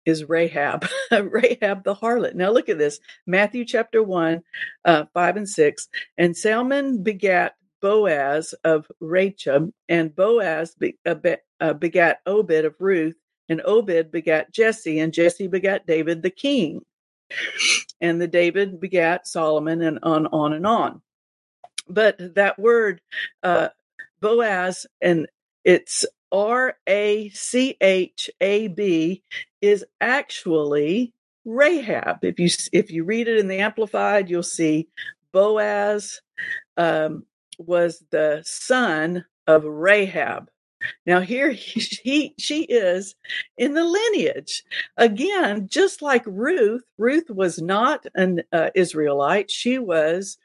is 0.05 0.27
Rahab, 0.27 0.87
Rahab 1.11 1.83
the 1.83 1.95
harlot. 1.95 2.35
Now 2.35 2.51
look 2.51 2.69
at 2.69 2.77
this 2.77 2.99
Matthew 3.27 3.65
chapter 3.65 4.01
1, 4.01 4.41
uh, 4.85 5.05
5 5.13 5.37
and 5.37 5.49
6. 5.49 5.87
And 6.17 6.35
Salmon 6.35 7.03
begat 7.03 7.55
Boaz 7.81 8.53
of 8.63 8.91
Rachab, 9.01 9.71
and 9.87 10.15
Boaz 10.15 10.75
uh, 11.05 11.15
be, 11.15 11.37
uh, 11.61 11.73
begat 11.73 12.19
Obed 12.25 12.65
of 12.65 12.75
Ruth, 12.79 13.15
and 13.47 13.61
Obed 13.63 14.11
begat 14.11 14.51
Jesse, 14.51 14.99
and 14.99 15.13
Jesse 15.13 15.47
begat 15.47 15.85
David 15.85 16.21
the 16.21 16.29
king 16.29 16.81
and 18.01 18.21
the 18.21 18.27
David 18.27 18.79
begat 18.79 19.27
Solomon, 19.27 19.81
and 19.81 19.99
on 20.03 20.27
on 20.27 20.53
and 20.53 20.65
on. 20.65 21.01
But 21.87 22.35
that 22.35 22.59
word 22.59 23.01
uh, 23.43 23.69
Boaz, 24.21 24.85
and 25.01 25.27
it's 25.63 26.05
R 26.31 26.77
A 26.87 27.29
C 27.29 27.75
H 27.81 28.29
A 28.39 28.67
B, 28.67 29.23
is 29.61 29.85
actually 29.99 31.13
Rahab. 31.45 32.23
If 32.23 32.39
you 32.39 32.49
if 32.71 32.91
you 32.91 33.03
read 33.03 33.27
it 33.27 33.39
in 33.39 33.47
the 33.47 33.59
Amplified, 33.59 34.29
you'll 34.29 34.43
see 34.43 34.87
Boaz 35.31 36.21
um, 36.77 37.25
was 37.57 38.03
the 38.11 38.41
son 38.45 39.25
of 39.47 39.63
Rahab. 39.65 40.49
Now 41.05 41.19
here 41.19 41.51
he, 41.51 41.79
he, 42.03 42.35
she 42.37 42.63
is 42.63 43.15
in 43.57 43.73
the 43.73 43.83
lineage 43.83 44.63
again, 44.97 45.67
just 45.69 46.01
like 46.01 46.23
Ruth. 46.25 46.83
Ruth 46.97 47.29
was 47.29 47.61
not 47.61 48.05
an 48.15 48.43
uh, 48.51 48.69
Israelite; 48.75 49.51
she 49.51 49.79
was 49.79 50.37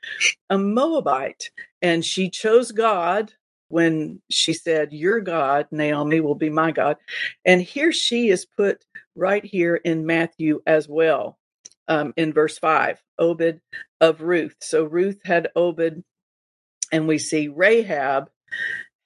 a 0.50 0.58
Moabite, 0.58 1.50
and 1.82 2.04
she 2.04 2.30
chose 2.30 2.72
God 2.72 3.32
when 3.68 4.20
she 4.30 4.52
said, 4.52 4.92
"Your 4.92 5.20
God, 5.20 5.66
Naomi, 5.70 6.20
will 6.20 6.34
be 6.34 6.50
my 6.50 6.72
God." 6.72 6.96
And 7.44 7.60
here 7.62 7.92
she 7.92 8.28
is 8.28 8.46
put 8.46 8.84
right 9.16 9.44
here 9.44 9.76
in 9.76 10.06
Matthew 10.06 10.60
as 10.66 10.88
well, 10.88 11.38
um, 11.88 12.12
in 12.16 12.32
verse 12.32 12.58
five, 12.58 13.02
Obed 13.18 13.60
of 14.00 14.20
Ruth. 14.20 14.56
So 14.60 14.84
Ruth 14.84 15.20
had 15.24 15.48
Obed, 15.56 16.02
and 16.92 17.08
we 17.08 17.18
see 17.18 17.48
Rahab 17.48 18.30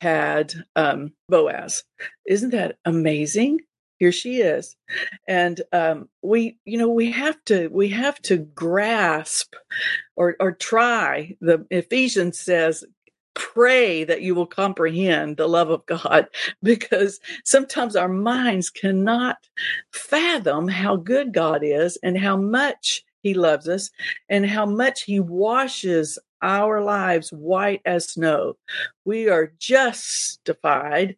had 0.00 0.54
um, 0.76 1.12
Boaz. 1.28 1.84
Isn't 2.26 2.50
that 2.50 2.78
amazing? 2.84 3.60
Here 3.98 4.12
she 4.12 4.42
is, 4.42 4.76
and 5.26 5.60
um, 5.72 6.08
we, 6.22 6.56
you 6.64 6.78
know, 6.78 6.88
we 6.88 7.10
have 7.10 7.36
to 7.46 7.66
we 7.68 7.88
have 7.88 8.22
to 8.22 8.36
grasp 8.36 9.54
or 10.14 10.36
or 10.38 10.52
try. 10.52 11.36
The 11.40 11.66
Ephesians 11.70 12.38
says 12.38 12.84
pray 13.38 14.02
that 14.02 14.22
you 14.22 14.34
will 14.34 14.46
comprehend 14.46 15.36
the 15.36 15.46
love 15.48 15.70
of 15.70 15.86
God 15.86 16.26
because 16.62 17.20
sometimes 17.44 17.94
our 17.96 18.08
minds 18.08 18.68
cannot 18.68 19.36
fathom 19.92 20.68
how 20.68 20.96
good 20.96 21.32
God 21.32 21.62
is 21.62 21.96
and 22.02 22.18
how 22.18 22.36
much 22.36 23.04
He 23.22 23.34
loves 23.34 23.68
us 23.68 23.90
and 24.28 24.44
how 24.44 24.66
much 24.66 25.04
He 25.04 25.20
washes 25.20 26.18
our 26.42 26.82
lives 26.82 27.30
white 27.30 27.82
as 27.84 28.10
snow. 28.10 28.56
We 29.04 29.28
are 29.28 29.52
justified 29.58 31.16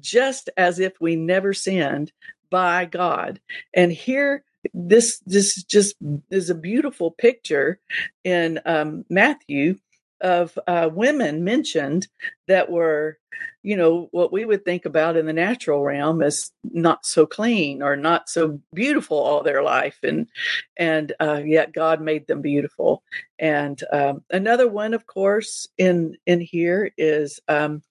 just 0.00 0.50
as 0.56 0.78
if 0.78 0.94
we 1.00 1.16
never 1.16 1.52
sinned 1.52 2.12
by 2.50 2.84
God. 2.84 3.40
And 3.74 3.92
here, 3.92 4.44
this 4.72 5.20
this 5.26 5.62
just 5.64 5.96
is 6.30 6.50
a 6.50 6.54
beautiful 6.54 7.10
picture 7.10 7.80
in 8.24 8.60
um, 8.64 9.04
Matthew 9.10 9.78
of 10.22 10.58
uh, 10.66 10.88
women 10.92 11.44
mentioned 11.44 12.08
that 12.48 12.70
were, 12.70 13.18
you 13.62 13.76
know, 13.76 14.08
what 14.12 14.32
we 14.32 14.44
would 14.44 14.64
think 14.64 14.84
about 14.84 15.16
in 15.16 15.26
the 15.26 15.32
natural 15.32 15.82
realm 15.82 16.22
as 16.22 16.50
not 16.62 17.04
so 17.04 17.26
clean 17.26 17.82
or 17.82 17.96
not 17.96 18.28
so 18.28 18.60
beautiful 18.72 19.18
all 19.18 19.42
their 19.42 19.62
life, 19.62 19.98
and 20.02 20.28
and 20.76 21.12
uh, 21.20 21.42
yet 21.44 21.72
God 21.72 22.00
made 22.00 22.26
them 22.26 22.40
beautiful. 22.40 23.02
And 23.38 23.82
um, 23.92 24.22
another 24.30 24.68
one, 24.68 24.94
of 24.94 25.06
course, 25.06 25.68
in 25.76 26.16
in 26.26 26.40
here 26.40 26.92
is 26.96 27.40
um, 27.48 27.82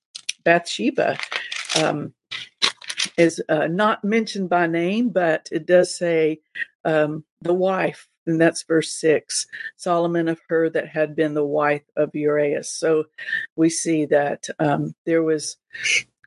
Bathsheba. 0.44 1.18
Um, 1.82 2.14
is 3.18 3.42
uh, 3.50 3.68
not 3.68 4.04
mentioned 4.04 4.50
by 4.50 4.68
name, 4.68 5.10
but 5.10 5.50
it 5.52 5.66
does 5.66 5.96
say 5.96 6.40
um, 6.86 7.24
the 7.42 7.54
wife 7.54 8.08
and 8.26 8.40
that's 8.40 8.64
verse 8.64 8.92
six. 8.92 9.48
Solomon 9.78 10.28
of 10.28 10.40
her 10.50 10.70
that 10.70 10.88
had 10.88 11.16
been 11.16 11.34
the 11.34 11.46
wife 11.46 11.84
of 11.96 12.16
Urias. 12.16 12.70
So 12.70 13.06
we 13.56 13.70
see 13.70 14.06
that 14.06 14.48
um, 14.60 14.94
there 15.06 15.24
was 15.24 15.58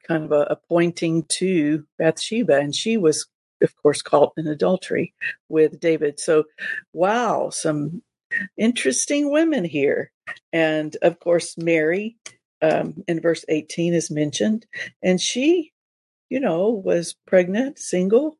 kind 0.06 0.24
of 0.24 0.32
a, 0.32 0.42
a 0.50 0.56
pointing 0.56 1.24
to 1.24 1.86
Bathsheba, 1.98 2.58
and 2.58 2.74
she 2.74 2.96
was, 2.96 3.26
of 3.62 3.74
course, 3.76 4.02
caught 4.02 4.32
in 4.36 4.46
adultery 4.46 5.14
with 5.48 5.80
David. 5.80 6.20
So, 6.20 6.44
wow, 6.92 7.50
some 7.50 8.02
interesting 8.56 9.30
women 9.30 9.64
here. 9.64 10.10
And 10.52 10.96
of 11.02 11.20
course, 11.20 11.56
Mary 11.56 12.16
um, 12.62 13.04
in 13.06 13.20
verse 13.20 13.44
18 13.48 13.94
is 13.94 14.10
mentioned, 14.10 14.66
and 15.02 15.20
she, 15.20 15.72
you 16.30 16.40
know, 16.40 16.70
was 16.70 17.14
pregnant, 17.26 17.78
single, 17.78 18.38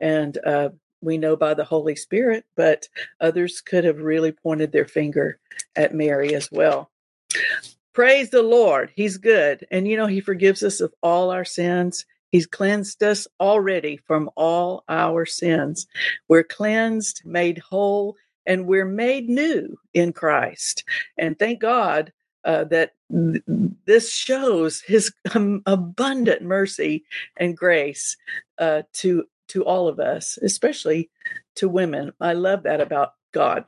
and 0.00 0.38
uh, 0.46 0.70
we 1.06 1.16
know 1.16 1.36
by 1.36 1.54
the 1.54 1.64
Holy 1.64 1.96
Spirit, 1.96 2.44
but 2.56 2.88
others 3.20 3.62
could 3.62 3.84
have 3.84 4.00
really 4.00 4.32
pointed 4.32 4.72
their 4.72 4.84
finger 4.84 5.38
at 5.74 5.94
Mary 5.94 6.34
as 6.34 6.50
well. 6.52 6.90
Praise 7.94 8.28
the 8.28 8.42
Lord. 8.42 8.90
He's 8.94 9.16
good. 9.16 9.66
And 9.70 9.88
you 9.88 9.96
know, 9.96 10.06
He 10.06 10.20
forgives 10.20 10.62
us 10.62 10.80
of 10.80 10.92
all 11.02 11.30
our 11.30 11.46
sins. 11.46 12.04
He's 12.30 12.46
cleansed 12.46 13.02
us 13.02 13.26
already 13.40 13.96
from 13.96 14.28
all 14.36 14.84
our 14.88 15.24
sins. 15.24 15.86
We're 16.28 16.44
cleansed, 16.44 17.22
made 17.24 17.58
whole, 17.58 18.16
and 18.44 18.66
we're 18.66 18.84
made 18.84 19.30
new 19.30 19.78
in 19.94 20.12
Christ. 20.12 20.84
And 21.16 21.38
thank 21.38 21.60
God 21.60 22.12
uh, 22.44 22.64
that 22.64 22.92
th- 23.10 23.42
this 23.86 24.12
shows 24.12 24.82
His 24.82 25.12
um, 25.34 25.62
abundant 25.64 26.42
mercy 26.42 27.04
and 27.36 27.56
grace 27.56 28.16
uh, 28.58 28.82
to 28.94 29.24
to 29.48 29.64
all 29.64 29.88
of 29.88 30.00
us, 30.00 30.38
especially 30.38 31.10
to 31.56 31.68
women. 31.68 32.12
I 32.20 32.34
love 32.34 32.64
that 32.64 32.80
about 32.80 33.12
God. 33.32 33.64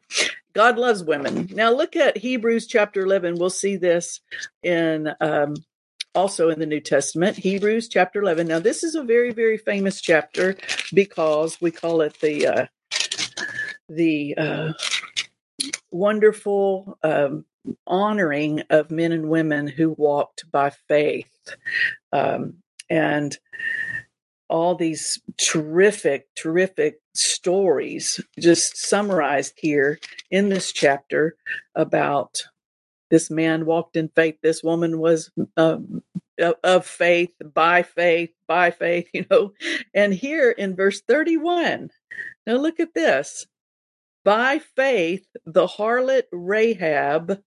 God 0.54 0.78
loves 0.78 1.04
women. 1.04 1.48
Now 1.52 1.72
look 1.72 1.94
at 1.94 2.16
Hebrews 2.16 2.66
chapter 2.66 3.00
11. 3.02 3.36
We'll 3.38 3.50
see 3.50 3.76
this 3.76 4.20
in 4.62 5.12
um, 5.20 5.54
also 6.14 6.48
in 6.48 6.58
the 6.58 6.66
New 6.66 6.80
Testament, 6.80 7.36
Hebrews 7.36 7.88
chapter 7.88 8.20
11. 8.20 8.48
Now 8.48 8.58
this 8.58 8.82
is 8.82 8.94
a 8.94 9.02
very 9.02 9.32
very 9.32 9.58
famous 9.58 10.00
chapter 10.00 10.56
because 10.92 11.60
we 11.60 11.70
call 11.70 12.00
it 12.00 12.18
the 12.20 12.46
uh, 12.46 12.66
the 13.88 14.36
uh, 14.36 14.72
wonderful 15.90 16.98
um, 17.02 17.44
honoring 17.86 18.62
of 18.70 18.90
men 18.90 19.12
and 19.12 19.28
women 19.28 19.66
who 19.66 19.90
walked 19.90 20.50
by 20.50 20.70
faith. 20.88 21.54
Um, 22.12 22.54
and 22.90 23.36
all 24.48 24.74
these 24.74 25.20
terrific, 25.36 26.26
terrific 26.34 27.00
stories 27.14 28.20
just 28.38 28.76
summarized 28.76 29.54
here 29.56 29.98
in 30.30 30.48
this 30.48 30.72
chapter 30.72 31.36
about 31.74 32.44
this 33.10 33.30
man 33.30 33.66
walked 33.66 33.96
in 33.96 34.08
faith. 34.08 34.36
This 34.42 34.62
woman 34.62 34.98
was 34.98 35.30
um, 35.56 36.02
of 36.62 36.86
faith, 36.86 37.32
by 37.42 37.82
faith, 37.82 38.30
by 38.46 38.70
faith, 38.70 39.08
you 39.14 39.26
know. 39.30 39.52
And 39.94 40.12
here 40.12 40.50
in 40.50 40.76
verse 40.76 41.00
31, 41.02 41.90
now 42.46 42.54
look 42.54 42.80
at 42.80 42.94
this. 42.94 43.46
By 44.24 44.58
faith, 44.58 45.26
the 45.46 45.66
harlot 45.66 46.24
Rahab 46.32 47.40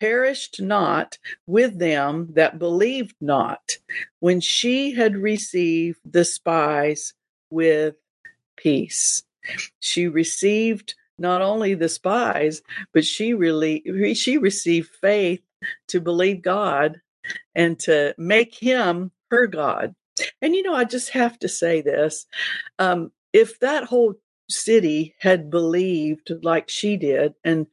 perished 0.00 0.60
not 0.60 1.18
with 1.46 1.78
them 1.78 2.28
that 2.32 2.58
believed 2.58 3.14
not, 3.20 3.76
when 4.20 4.40
she 4.40 4.92
had 4.92 5.16
received 5.16 6.00
the 6.04 6.24
spies 6.24 7.14
with 7.50 7.94
peace. 8.56 9.22
She 9.78 10.08
received 10.08 10.94
not 11.18 11.42
only 11.42 11.74
the 11.74 11.88
spies, 11.88 12.62
but 12.92 13.04
she 13.04 13.34
really 13.34 14.14
she 14.14 14.38
received 14.38 14.90
faith 15.00 15.42
to 15.88 16.00
believe 16.00 16.42
God 16.42 17.00
and 17.54 17.78
to 17.80 18.14
make 18.16 18.54
him 18.54 19.12
her 19.30 19.46
God. 19.46 19.94
And 20.42 20.54
you 20.54 20.62
know, 20.62 20.74
I 20.74 20.84
just 20.84 21.10
have 21.10 21.38
to 21.40 21.48
say 21.48 21.82
this. 21.82 22.26
Um, 22.78 23.12
if 23.32 23.60
that 23.60 23.84
whole 23.84 24.14
city 24.48 25.14
had 25.18 25.50
believed 25.50 26.32
like 26.42 26.68
she 26.68 26.96
did 26.96 27.34
and 27.44 27.66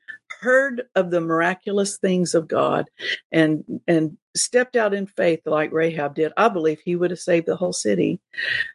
heard 0.48 0.84
of 0.96 1.12
the 1.12 1.20
miraculous 1.20 1.98
things 1.98 2.34
of 2.34 2.48
God 2.48 2.86
and 3.34 3.66
and 3.86 4.18
stepped 4.34 4.78
out 4.78 4.94
in 4.94 5.06
faith 5.06 5.42
like 5.46 5.74
Rahab 5.74 6.16
did, 6.16 6.32
I 6.38 6.48
believe 6.48 6.80
he 6.80 6.96
would 6.96 7.12
have 7.12 7.20
saved 7.20 7.48
the 7.48 7.58
whole 7.58 7.74
city. 7.74 8.22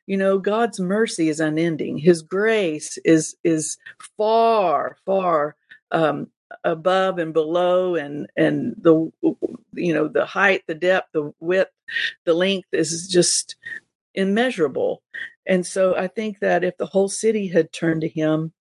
You 0.07 0.19
know, 0.19 0.37
God's 0.39 0.79
mercy 0.79 1.31
is 1.31 1.41
unending. 1.41 1.97
His 1.97 2.21
grace 2.21 2.99
is 3.07 3.37
is 3.43 3.79
far, 4.19 4.99
far 5.07 5.57
um, 5.93 6.27
above 6.63 7.19
and 7.19 7.33
below 7.33 7.95
and 7.95 8.27
and 8.37 8.75
the 8.79 9.11
you 9.73 9.95
know 9.95 10.09
the 10.09 10.27
height 10.27 10.63
the 10.67 10.75
depth 10.75 11.09
the 11.13 11.33
width 11.41 11.71
the 12.27 12.35
length 12.35 12.69
is 12.73 13.09
just 13.09 13.57
immeasurable 14.15 15.03
and 15.47 15.67
so 15.67 15.97
i 15.97 16.07
think 16.07 16.41
that 16.41 16.63
if 16.63 16.77
the 16.77 16.87
whole 16.87 17.09
city 17.09 17.49
had 17.49 17.73
turned 17.73 18.03
to 18.03 18.09
him 18.09 18.53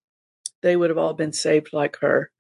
they 0.62 0.76
would 0.76 0.90
have 0.90 0.98
all 0.98 1.14
been 1.14 1.34
saved 1.34 1.74
like 1.74 1.98
her. 1.98 2.32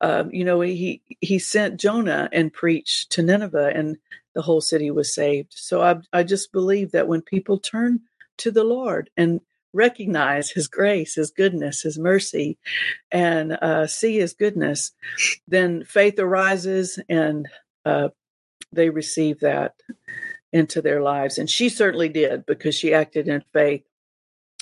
Um, 0.00 0.30
you 0.32 0.44
know, 0.44 0.60
he 0.60 1.02
he 1.20 1.38
sent 1.38 1.80
Jonah 1.80 2.28
and 2.32 2.52
preached 2.52 3.12
to 3.12 3.22
Nineveh, 3.22 3.72
and 3.74 3.96
the 4.34 4.42
whole 4.42 4.60
city 4.60 4.90
was 4.90 5.14
saved. 5.14 5.52
So 5.54 5.82
I 5.82 5.96
I 6.12 6.22
just 6.22 6.52
believe 6.52 6.92
that 6.92 7.08
when 7.08 7.22
people 7.22 7.58
turn 7.58 8.00
to 8.38 8.50
the 8.50 8.64
Lord 8.64 9.10
and 9.16 9.40
recognize 9.72 10.50
His 10.50 10.68
grace, 10.68 11.14
His 11.14 11.30
goodness, 11.30 11.82
His 11.82 11.98
mercy, 11.98 12.58
and 13.10 13.52
uh, 13.60 13.86
see 13.86 14.18
His 14.18 14.34
goodness, 14.34 14.92
then 15.46 15.84
faith 15.84 16.18
arises 16.18 16.98
and 17.08 17.48
uh, 17.84 18.08
they 18.72 18.90
receive 18.90 19.40
that 19.40 19.74
into 20.52 20.80
their 20.80 21.02
lives. 21.02 21.38
And 21.38 21.48
she 21.50 21.68
certainly 21.68 22.08
did 22.08 22.46
because 22.46 22.74
she 22.74 22.94
acted 22.94 23.28
in 23.28 23.42
faith 23.52 23.82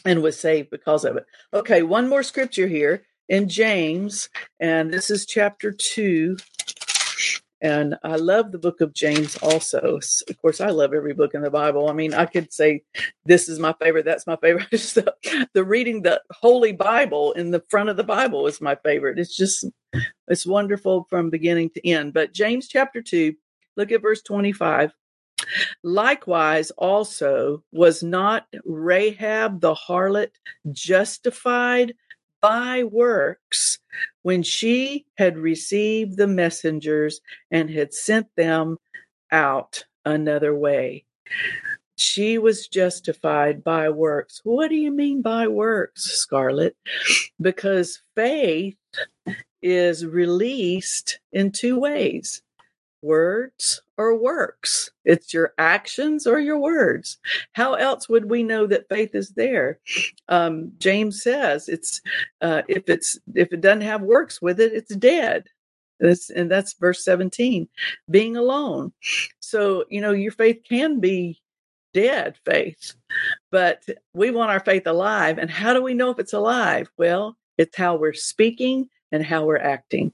and 0.04 0.22
was 0.22 0.38
saved 0.38 0.70
because 0.70 1.04
of 1.04 1.16
it. 1.16 1.26
Okay, 1.52 1.82
one 1.82 2.08
more 2.08 2.22
scripture 2.22 2.66
here 2.66 3.04
in 3.28 3.48
James, 3.48 4.28
and 4.60 4.92
this 4.92 5.10
is 5.10 5.26
chapter 5.26 5.72
2. 5.72 6.36
And 7.60 7.96
I 8.04 8.16
love 8.16 8.52
the 8.52 8.58
book 8.58 8.82
of 8.82 8.92
James 8.92 9.36
also. 9.38 9.98
Of 10.28 10.42
course, 10.42 10.60
I 10.60 10.68
love 10.68 10.92
every 10.92 11.14
book 11.14 11.32
in 11.32 11.40
the 11.40 11.50
Bible. 11.50 11.88
I 11.88 11.94
mean, 11.94 12.12
I 12.12 12.26
could 12.26 12.52
say 12.52 12.82
this 13.24 13.48
is 13.48 13.58
my 13.58 13.74
favorite, 13.80 14.04
that's 14.04 14.26
my 14.26 14.36
favorite. 14.36 14.68
the, 14.70 15.14
the 15.54 15.64
reading 15.64 16.02
the 16.02 16.20
Holy 16.30 16.72
Bible 16.72 17.32
in 17.32 17.52
the 17.52 17.64
front 17.70 17.88
of 17.88 17.96
the 17.96 18.04
Bible 18.04 18.46
is 18.46 18.60
my 18.60 18.74
favorite. 18.74 19.18
It's 19.18 19.34
just, 19.34 19.64
it's 20.28 20.46
wonderful 20.46 21.06
from 21.08 21.30
beginning 21.30 21.70
to 21.70 21.88
end. 21.88 22.12
But 22.12 22.34
James 22.34 22.68
chapter 22.68 23.00
2, 23.00 23.34
look 23.78 23.90
at 23.90 24.02
verse 24.02 24.20
25. 24.20 24.92
Likewise, 25.82 26.70
also, 26.72 27.62
was 27.72 28.02
not 28.02 28.46
Rahab 28.64 29.60
the 29.60 29.74
harlot 29.74 30.30
justified 30.72 31.94
by 32.40 32.84
works 32.84 33.78
when 34.22 34.42
she 34.42 35.06
had 35.16 35.38
received 35.38 36.16
the 36.16 36.26
messengers 36.26 37.20
and 37.50 37.70
had 37.70 37.94
sent 37.94 38.26
them 38.36 38.76
out 39.30 39.84
another 40.04 40.54
way. 40.54 41.04
She 41.96 42.38
was 42.38 42.68
justified 42.68 43.62
by 43.62 43.88
works. 43.88 44.40
What 44.44 44.68
do 44.68 44.74
you 44.74 44.90
mean 44.90 45.22
by 45.22 45.46
works, 45.46 46.02
Scarlett? 46.04 46.76
Because 47.40 48.02
faith 48.16 48.76
is 49.62 50.04
released 50.04 51.20
in 51.32 51.52
two 51.52 51.78
ways 51.78 52.42
words 53.04 53.82
or 53.96 54.18
works. 54.18 54.90
It's 55.04 55.32
your 55.32 55.52
actions 55.58 56.26
or 56.26 56.40
your 56.40 56.58
words. 56.58 57.18
How 57.52 57.74
else 57.74 58.08
would 58.08 58.30
we 58.30 58.42
know 58.42 58.66
that 58.66 58.88
faith 58.88 59.14
is 59.14 59.30
there? 59.30 59.78
Um, 60.28 60.72
James 60.78 61.22
says 61.22 61.68
it's 61.68 62.00
uh, 62.40 62.62
if 62.68 62.88
it's 62.88 63.18
if 63.34 63.52
it 63.52 63.60
doesn't 63.60 63.82
have 63.82 64.02
works 64.02 64.42
with 64.42 64.58
it, 64.58 64.72
it's 64.72 64.96
dead. 64.96 65.44
And 66.00 66.50
that's 66.50 66.74
verse 66.74 67.04
17, 67.04 67.68
being 68.10 68.36
alone. 68.36 68.92
So, 69.40 69.84
you 69.88 70.00
know, 70.00 70.10
your 70.10 70.32
faith 70.32 70.60
can 70.68 70.98
be 70.98 71.40
dead 71.94 72.36
faith, 72.44 72.94
but 73.52 73.84
we 74.12 74.30
want 74.32 74.50
our 74.50 74.60
faith 74.60 74.86
alive. 74.86 75.38
And 75.38 75.50
how 75.50 75.72
do 75.72 75.80
we 75.80 75.94
know 75.94 76.10
if 76.10 76.18
it's 76.18 76.32
alive? 76.32 76.90
Well, 76.98 77.36
it's 77.56 77.76
how 77.76 77.96
we're 77.96 78.12
speaking 78.12 78.88
and 79.12 79.24
how 79.24 79.44
we're 79.44 79.56
acting. 79.58 80.12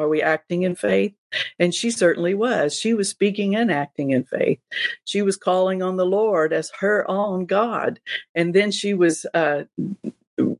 Are 0.00 0.08
we 0.08 0.22
acting 0.22 0.62
in 0.62 0.74
faith? 0.74 1.14
And 1.58 1.74
she 1.74 1.90
certainly 1.90 2.34
was. 2.34 2.74
She 2.78 2.94
was 2.94 3.08
speaking 3.08 3.54
and 3.54 3.70
acting 3.70 4.10
in 4.10 4.24
faith. 4.24 4.58
She 5.04 5.22
was 5.22 5.36
calling 5.36 5.82
on 5.82 5.96
the 5.96 6.06
Lord 6.06 6.52
as 6.52 6.72
her 6.80 7.08
own 7.08 7.46
God. 7.46 8.00
And 8.34 8.54
then 8.54 8.70
she 8.70 8.94
was 8.94 9.26
uh, 9.34 9.64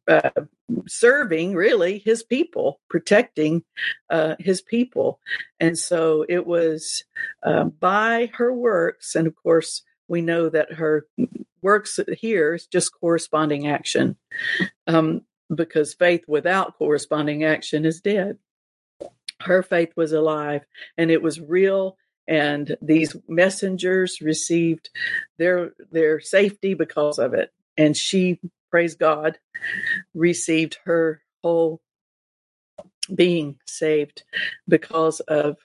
uh, 0.07 0.31
serving 0.87 1.55
really 1.55 1.98
his 1.98 2.22
people, 2.22 2.81
protecting 2.88 3.64
uh, 4.11 4.37
his 4.38 4.61
people. 4.61 5.20
And 5.59 5.79
so 5.79 6.24
it 6.29 6.46
was 6.46 7.05
uh, 7.42 7.64
by 7.64 8.31
her 8.35 8.53
works. 8.53 9.14
And 9.14 9.26
of 9.26 9.35
course, 9.35 9.83
we 10.07 10.20
know 10.20 10.48
that 10.48 10.74
her 10.74 11.07
works 11.62 11.98
here 12.18 12.55
is 12.55 12.66
just 12.66 12.92
corresponding 12.92 13.68
action 13.68 14.16
um, 14.87 15.22
because 15.55 15.94
faith 15.94 16.24
without 16.26 16.76
corresponding 16.76 17.44
action 17.44 17.85
is 17.85 18.00
dead. 18.00 18.38
Her 19.40 19.62
faith 19.62 19.92
was 19.96 20.12
alive 20.12 20.62
and 20.98 21.11
it 21.11 21.22
was 21.22 21.40
real 21.40 21.96
and 22.29 22.76
these 22.83 23.16
messengers 23.29 24.20
received 24.20 24.90
their 25.38 25.72
their 25.90 26.20
safety 26.20 26.74
because 26.74 27.18
of 27.18 27.35
it 27.35 27.50
and 27.76 27.96
she 27.96 28.38
praise 28.70 28.94
God, 28.94 29.38
received 30.14 30.79
her 30.85 31.22
whole 31.42 31.81
being 33.14 33.59
saved 33.66 34.22
because 34.68 35.20
of 35.20 35.57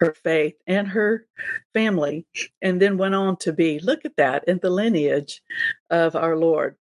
her 0.00 0.14
faith 0.22 0.54
and 0.66 0.88
her 0.88 1.26
family, 1.74 2.26
and 2.62 2.80
then 2.80 2.96
went 2.96 3.14
on 3.14 3.36
to 3.36 3.52
be, 3.52 3.78
look 3.80 4.04
at 4.04 4.16
that, 4.16 4.44
in 4.48 4.58
the 4.58 4.70
lineage 4.70 5.42
of 5.90 6.16
our 6.16 6.36
Lord. 6.36 6.76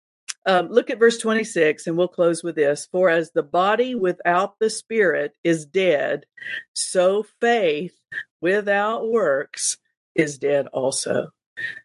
Um, 0.47 0.69
look 0.69 0.91
at 0.91 1.01
verse 1.01 1.19
26, 1.19 1.87
and 1.87 1.97
we'll 1.97 2.07
close 2.09 2.45
with 2.45 2.55
this. 2.55 2.87
For 2.93 3.11
as 3.11 3.33
the 3.33 3.43
body 3.43 3.97
without 3.97 4.59
the 4.61 4.71
spirit 4.71 5.33
is 5.43 5.67
dead, 5.67 6.25
so 6.73 7.25
faith 7.41 7.99
without 8.41 9.09
works 9.11 9.79
is 10.15 10.39
dead 10.39 10.69
also. 10.69 11.31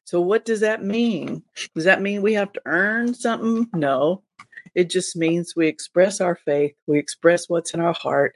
So, 0.04 0.21
what 0.21 0.45
does 0.45 0.60
that 0.60 0.84
mean? 0.84 1.43
Does 1.74 1.86
that 1.86 2.02
mean 2.02 2.21
we 2.21 2.34
have 2.34 2.54
to 2.54 2.62
earn 2.65 3.13
something? 3.13 3.67
No. 3.74 4.24
It 4.76 4.89
just 4.89 5.15
means 5.15 5.56
we 5.56 5.67
express 5.67 6.21
our 6.21 6.36
faith, 6.36 6.76
we 6.88 7.00
express 7.00 7.50
what's 7.50 7.74
in 7.74 7.82
our 7.82 7.93
heart 7.93 8.36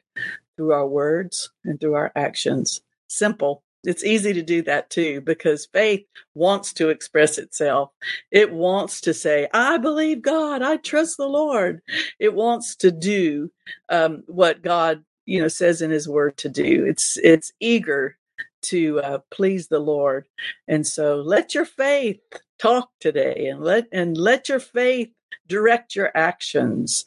through 0.57 0.73
our 0.73 0.87
words 0.87 1.51
and 1.63 1.79
through 1.79 1.95
our 1.95 2.11
actions. 2.15 2.81
Simple. 3.07 3.63
It's 3.85 4.03
easy 4.05 4.33
to 4.33 4.43
do 4.43 4.63
that 4.63 4.89
too 4.89 5.21
because 5.21 5.67
faith 5.67 6.05
wants 6.35 6.73
to 6.75 6.89
express 6.89 7.37
itself. 7.39 7.91
It 8.31 8.53
wants 8.53 9.01
to 9.01 9.13
say, 9.13 9.47
I 9.53 9.77
believe 9.77 10.21
God, 10.23 10.61
I 10.63 10.77
trust 10.77 11.17
the 11.17 11.27
Lord. 11.27 11.81
It 12.19 12.33
wants 12.33 12.75
to 12.77 12.91
do 12.91 13.51
um, 13.89 14.23
what 14.27 14.63
God 14.63 15.03
you 15.25 15.41
know 15.41 15.49
says 15.49 15.81
in 15.81 15.91
his 15.91 16.09
word 16.09 16.37
to 16.37 16.49
do 16.49 16.85
it's 16.85 17.17
it's 17.17 17.51
eager 17.61 18.17
to 18.63 19.01
uh, 19.01 19.19
please 19.31 19.69
the 19.69 19.79
Lord. 19.79 20.27
And 20.67 20.87
so 20.87 21.17
let 21.21 21.55
your 21.55 21.65
faith 21.65 22.19
talk 22.59 22.89
today 23.01 23.47
and 23.47 23.61
let 23.61 23.87
and 23.93 24.17
let 24.17 24.49
your 24.49 24.61
faith 24.61 25.11
direct 25.47 25.95
your 25.95 26.11
actions. 26.15 27.05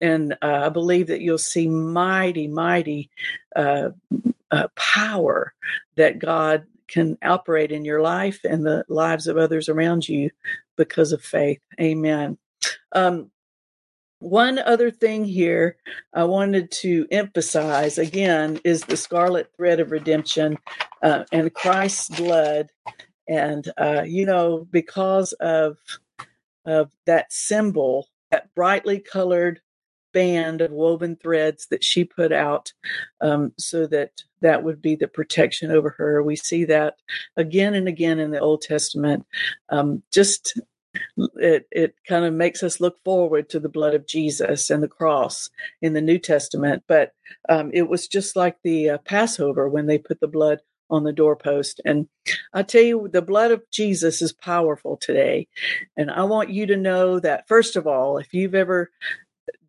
And 0.00 0.34
uh, 0.42 0.64
I 0.66 0.70
believe 0.70 1.08
that 1.08 1.22
you'll 1.22 1.38
see 1.38 1.68
mighty, 1.68 2.48
mighty 2.48 3.10
uh, 3.56 3.90
uh 4.50 4.68
power 4.76 5.54
that 5.96 6.18
God 6.18 6.64
can 6.88 7.16
operate 7.22 7.70
in 7.70 7.84
your 7.84 8.02
life 8.02 8.40
and 8.44 8.66
the 8.66 8.84
lives 8.88 9.26
of 9.26 9.36
others 9.36 9.68
around 9.68 10.08
you 10.08 10.30
because 10.76 11.12
of 11.12 11.22
faith. 11.22 11.60
Amen. 11.80 12.36
Um, 12.92 13.30
one 14.18 14.58
other 14.58 14.90
thing 14.90 15.24
here 15.24 15.76
I 16.12 16.24
wanted 16.24 16.70
to 16.72 17.06
emphasize 17.10 17.96
again 17.96 18.60
is 18.64 18.82
the 18.82 18.96
scarlet 18.96 19.50
thread 19.56 19.80
of 19.80 19.92
redemption 19.92 20.58
uh, 21.02 21.24
and 21.32 21.54
Christ's 21.54 22.10
blood. 22.10 22.68
And, 23.28 23.70
uh, 23.78 24.02
you 24.06 24.26
know, 24.26 24.66
because 24.70 25.32
of, 25.34 25.78
of 26.66 26.90
that 27.06 27.32
symbol, 27.32 28.08
that 28.30 28.54
brightly 28.54 28.98
colored 28.98 29.60
band 30.12 30.60
of 30.60 30.70
woven 30.70 31.16
threads 31.16 31.66
that 31.70 31.84
she 31.84 32.04
put 32.04 32.32
out 32.32 32.72
um, 33.20 33.52
so 33.58 33.86
that 33.86 34.22
that 34.40 34.62
would 34.62 34.80
be 34.80 34.96
the 34.96 35.08
protection 35.08 35.70
over 35.70 35.90
her. 35.90 36.22
We 36.22 36.36
see 36.36 36.64
that 36.66 36.94
again 37.36 37.74
and 37.74 37.88
again 37.88 38.18
in 38.18 38.30
the 38.30 38.40
Old 38.40 38.62
Testament. 38.62 39.26
Um, 39.68 40.02
just 40.12 40.60
it 41.36 41.66
it 41.70 41.94
kind 42.08 42.24
of 42.24 42.34
makes 42.34 42.62
us 42.62 42.80
look 42.80 42.96
forward 43.04 43.48
to 43.50 43.60
the 43.60 43.68
blood 43.68 43.94
of 43.94 44.06
Jesus 44.06 44.70
and 44.70 44.82
the 44.82 44.88
cross 44.88 45.50
in 45.82 45.92
the 45.92 46.00
New 46.00 46.18
Testament. 46.18 46.84
But 46.86 47.12
um, 47.48 47.70
it 47.72 47.88
was 47.88 48.08
just 48.08 48.36
like 48.36 48.56
the 48.62 48.90
uh, 48.90 48.98
Passover 48.98 49.68
when 49.68 49.86
they 49.86 49.98
put 49.98 50.20
the 50.20 50.28
blood 50.28 50.60
on 50.90 51.04
the 51.04 51.12
doorpost. 51.12 51.80
And 51.84 52.08
I 52.52 52.62
tell 52.62 52.82
you, 52.82 53.08
the 53.10 53.22
blood 53.22 53.52
of 53.52 53.62
Jesus 53.70 54.20
is 54.20 54.32
powerful 54.32 54.96
today. 54.96 55.46
And 55.96 56.10
I 56.10 56.24
want 56.24 56.50
you 56.50 56.66
to 56.66 56.76
know 56.76 57.20
that 57.20 57.46
first 57.46 57.76
of 57.76 57.86
all, 57.86 58.18
if 58.18 58.34
you've 58.34 58.56
ever 58.56 58.90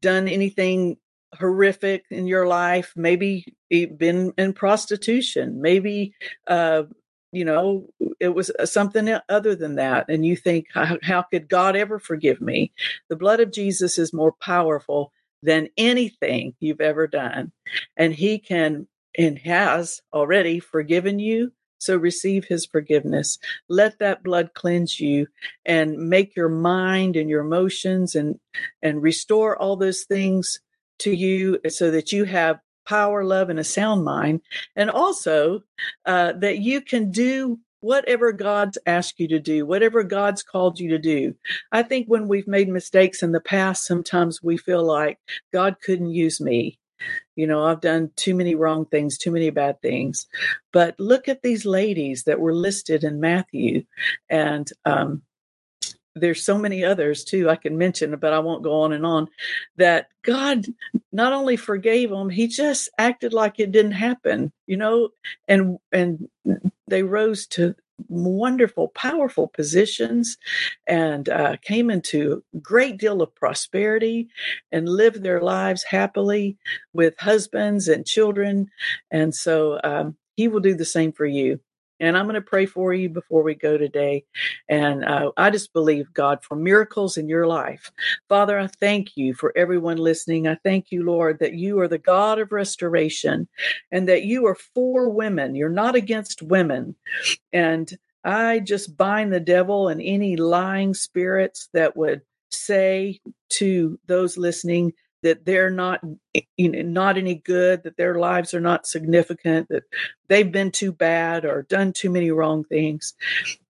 done 0.02 0.28
anything 0.28 0.98
horrific 1.38 2.06
in 2.10 2.28
your 2.28 2.48
life, 2.48 2.94
maybe 2.96 3.46
been 3.70 4.34
in 4.38 4.54
prostitution, 4.54 5.62
maybe 5.62 6.14
uh, 6.48 6.84
you 7.32 7.46
know, 7.46 7.88
it 8.20 8.30
was 8.30 8.50
uh, 8.50 8.66
something 8.66 9.18
other 9.30 9.56
than 9.56 9.76
that. 9.76 10.10
And 10.10 10.26
you 10.26 10.36
think, 10.36 10.68
how, 10.74 10.98
how, 11.02 11.22
could 11.22 11.48
God 11.48 11.76
ever 11.76 11.98
forgive 11.98 12.42
me? 12.42 12.74
The 13.10 13.16
blood 13.16 13.40
of 13.40 13.54
Jesus 13.54 13.98
is 13.98 14.14
more 14.14 14.34
powerful 14.34 15.14
than 15.42 15.70
anything 15.78 16.54
you've 16.60 16.82
ever 16.82 17.08
done. 17.08 17.52
And 17.96 18.14
He 18.14 18.40
can 18.40 18.88
and 19.18 19.38
has 19.40 20.02
already 20.14 20.60
forgiven 20.60 21.20
you. 21.20 21.52
So 21.82 21.98
receive 21.98 22.46
His 22.46 22.66
forgiveness. 22.66 23.38
Let 23.68 24.00
that 24.00 24.24
blood 24.24 24.54
cleanse 24.54 25.00
you 25.00 25.28
and 25.66 25.98
make 25.98 26.36
your 26.36 26.50
mind 26.50 27.16
and 27.16 27.30
your 27.30 27.42
emotions 27.42 28.16
and, 28.16 28.40
and 28.82 29.02
restore 29.02 29.58
all 29.58 29.76
those 29.76 30.04
things 30.04 30.60
to 31.00 31.12
you 31.12 31.60
so 31.68 31.92
that 31.92 32.12
you 32.12 32.26
have 32.26 32.60
power, 32.88 33.24
love, 33.24 33.50
and 33.50 33.60
a 33.60 33.64
sound 33.64 34.04
mind. 34.04 34.42
And 34.76 34.90
also 34.90 35.64
uh, 36.06 36.34
that 36.34 36.60
you 36.60 36.82
can 36.82 37.12
do 37.12 37.60
whatever 37.82 38.32
God's 38.32 38.78
asked 38.86 39.20
you 39.20 39.28
to 39.30 39.40
do, 39.40 39.66
whatever 39.66 40.04
God's 40.04 40.44
called 40.44 40.80
you 40.80 40.90
to 40.90 41.00
do. 41.00 41.36
I 41.72 41.84
think 41.84 42.08
when 42.08 42.28
we've 42.28 42.48
made 42.48 42.70
mistakes 42.70 43.24
in 43.24 43.32
the 43.32 43.42
past, 43.42 43.86
sometimes 43.86 44.42
we 44.42 44.58
feel 44.58 44.84
like 44.84 45.18
God 45.52 45.78
couldn't 45.84 46.12
use 46.12 46.40
me. 46.40 46.78
You 47.36 47.48
know, 47.48 47.66
I've 47.66 47.82
done 47.82 48.12
too 48.16 48.36
many 48.36 48.56
wrong 48.56 48.86
things, 48.86 49.18
too 49.18 49.32
many 49.32 49.50
bad 49.50 49.82
things. 49.82 50.28
But 50.74 51.00
look 51.00 51.28
at 51.28 51.42
these 51.42 51.66
ladies 51.66 52.24
that 52.24 52.40
were 52.40 52.54
listed 52.54 53.04
in 53.04 53.20
Matthew. 53.20 53.84
And 54.30 54.70
um, 54.86 55.22
there's 56.16 56.44
so 56.44 56.58
many 56.58 56.84
others 56.84 57.24
too 57.24 57.50
I 57.50 57.56
can 57.56 57.78
mention, 57.78 58.16
but 58.18 58.34
I 58.34 58.40
won't 58.40 58.64
go 58.64 58.82
on 58.82 58.94
and 58.94 59.06
on. 59.06 59.28
That 59.78 60.08
God 60.24 60.66
not 61.12 61.34
only 61.34 61.56
forgave 61.56 62.10
them, 62.10 62.30
He 62.30 62.48
just 62.48 62.90
acted 62.98 63.34
like 63.34 63.60
it 63.60 63.72
didn't 63.72 63.94
happen, 63.94 64.52
you 64.68 64.78
know, 64.78 65.10
and 65.48 65.78
and 65.92 66.28
they 66.88 67.04
rose 67.04 67.48
to 67.48 67.76
wonderful, 68.08 68.90
powerful 68.90 69.48
positions 69.48 70.38
and 70.88 71.30
uh, 71.30 71.58
came 71.62 71.90
into 71.90 72.44
a 72.54 72.58
great 72.60 72.98
deal 72.98 73.22
of 73.22 73.36
prosperity 73.36 74.30
and 74.72 74.88
lived 74.88 75.24
their 75.24 75.42
lives 75.42 75.84
happily 75.84 76.58
with 76.94 77.18
husbands 77.20 77.88
and 77.88 78.06
children. 78.06 78.70
And 79.10 79.34
so 79.36 79.80
um, 79.84 80.18
He 80.36 80.48
will 80.48 80.62
do 80.62 80.76
the 80.76 80.86
same 80.86 81.12
for 81.12 81.26
you. 81.26 81.60
And 82.02 82.18
I'm 82.18 82.26
going 82.26 82.36
to 82.36 82.42
pray 82.42 82.66
for 82.66 82.94
you 82.94 83.08
before 83.08 83.44
we 83.44 83.56
go 83.56 83.78
today. 83.78 84.26
And 84.68 85.06
uh, 85.06 85.32
I 85.38 85.52
just 85.52 85.72
believe, 85.72 86.12
God, 86.14 86.44
for 86.44 86.56
miracles 86.56 87.16
in 87.16 87.30
your 87.30 87.48
life. 87.48 87.92
Father, 88.28 88.60
I 88.60 88.68
thank 88.68 89.16
you 89.16 89.34
for 89.36 89.54
everyone 89.56 89.98
listening. 89.98 90.48
I 90.48 90.58
thank 90.64 90.92
you, 90.92 91.06
Lord, 91.06 91.38
that 91.40 91.54
you 91.54 91.80
are 91.80 91.88
the 91.88 92.00
God 92.00 92.40
of 92.40 92.52
restoration 92.52 93.48
and 93.92 94.10
that 94.10 94.24
you 94.24 94.48
are 94.48 94.58
for 94.74 95.10
women. 95.10 95.56
You're 95.56 95.70
not 95.70 95.96
against 95.96 96.42
women. 96.42 96.96
And 97.54 97.96
I 98.24 98.60
just 98.60 98.98
bind 98.98 99.32
the 99.32 99.40
devil 99.40 99.88
and 99.88 100.02
any 100.02 100.36
lying 100.36 100.94
spirits 100.96 101.70
that 101.74 101.96
would 101.96 102.22
say 102.50 103.20
to 103.50 104.00
those 104.08 104.38
listening 104.38 104.94
that 105.24 105.46
they're 105.46 105.70
not 105.70 106.02
you 106.58 106.70
know 106.70 106.82
not 106.82 107.18
any 107.18 107.36
good 107.36 107.84
that 107.84 107.98
their 107.98 108.20
lives 108.20 108.54
are 108.54 108.62
not 108.62 108.88
significant 108.88 109.70
that 109.70 109.84
they've 110.28 110.52
been 110.52 110.72
too 110.72 110.92
bad 110.92 111.46
or 111.46 111.64
done 111.64 111.94
too 111.94 112.10
many 112.10 112.32
wrong 112.32 112.64
things. 112.64 113.14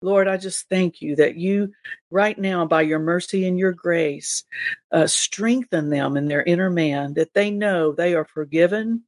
Lord 0.02 0.28
i 0.28 0.36
just 0.36 0.68
thank 0.68 1.02
you 1.02 1.16
that 1.16 1.38
you 1.38 1.72
right 2.12 2.38
now 2.38 2.66
by 2.66 2.82
your 2.82 3.00
mercy 3.00 3.48
and 3.48 3.58
your 3.58 3.72
grace 3.72 4.44
uh, 4.92 5.08
strengthen 5.08 5.90
them 5.90 6.18
in 6.18 6.28
their 6.28 6.44
inner 6.44 6.70
man 6.70 7.14
that 7.14 7.34
they 7.34 7.50
know 7.50 7.94
they 7.94 8.14
are 8.14 8.26
forgiven 8.26 9.04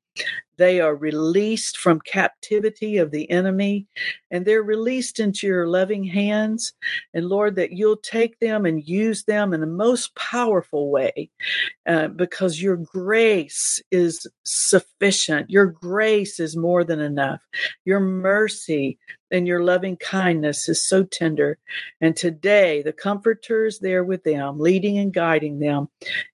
they 0.58 0.80
are 0.82 0.96
released 0.96 1.78
from 1.78 2.00
captivity 2.02 2.98
of 2.98 3.12
the 3.12 3.30
enemy 3.30 3.88
and 4.32 4.46
they're 4.46 4.64
released 4.64 5.20
into 5.20 5.48
your 5.48 5.68
loving 5.68 6.04
hands. 6.04 6.74
And 7.14 7.28
Lord, 7.28 7.56
that 7.56 7.72
you'll 7.72 7.98
take 7.98 8.40
them 8.40 8.66
and 8.66 8.88
use 8.88 9.24
them 9.24 9.54
in 9.54 9.62
the 9.62 9.68
most 9.68 10.16
powerful 10.16 10.90
way 10.92 11.30
uh, 11.88 12.08
because 12.10 12.62
your 12.62 12.78
grace 12.78 13.82
is 13.92 14.28
sufficient. 14.44 15.50
Your 15.50 15.68
grace 15.68 16.40
is 16.40 16.58
more 16.58 16.84
than 16.84 17.00
enough. 17.00 17.42
Your 17.86 18.00
mercy 18.00 18.98
and 19.32 19.48
your 19.48 19.64
loving 19.64 19.98
kindness 19.98 20.70
is 20.70 20.82
so 20.82 21.04
tender. 21.04 21.58
And 22.02 22.16
today, 22.16 22.82
the 22.82 22.94
Comforter 22.94 23.66
is 23.66 23.80
there 23.80 24.04
with 24.04 24.24
them, 24.24 24.60
leading 24.60 24.98
and 24.98 25.14
guiding 25.14 25.60
them. 25.60 25.90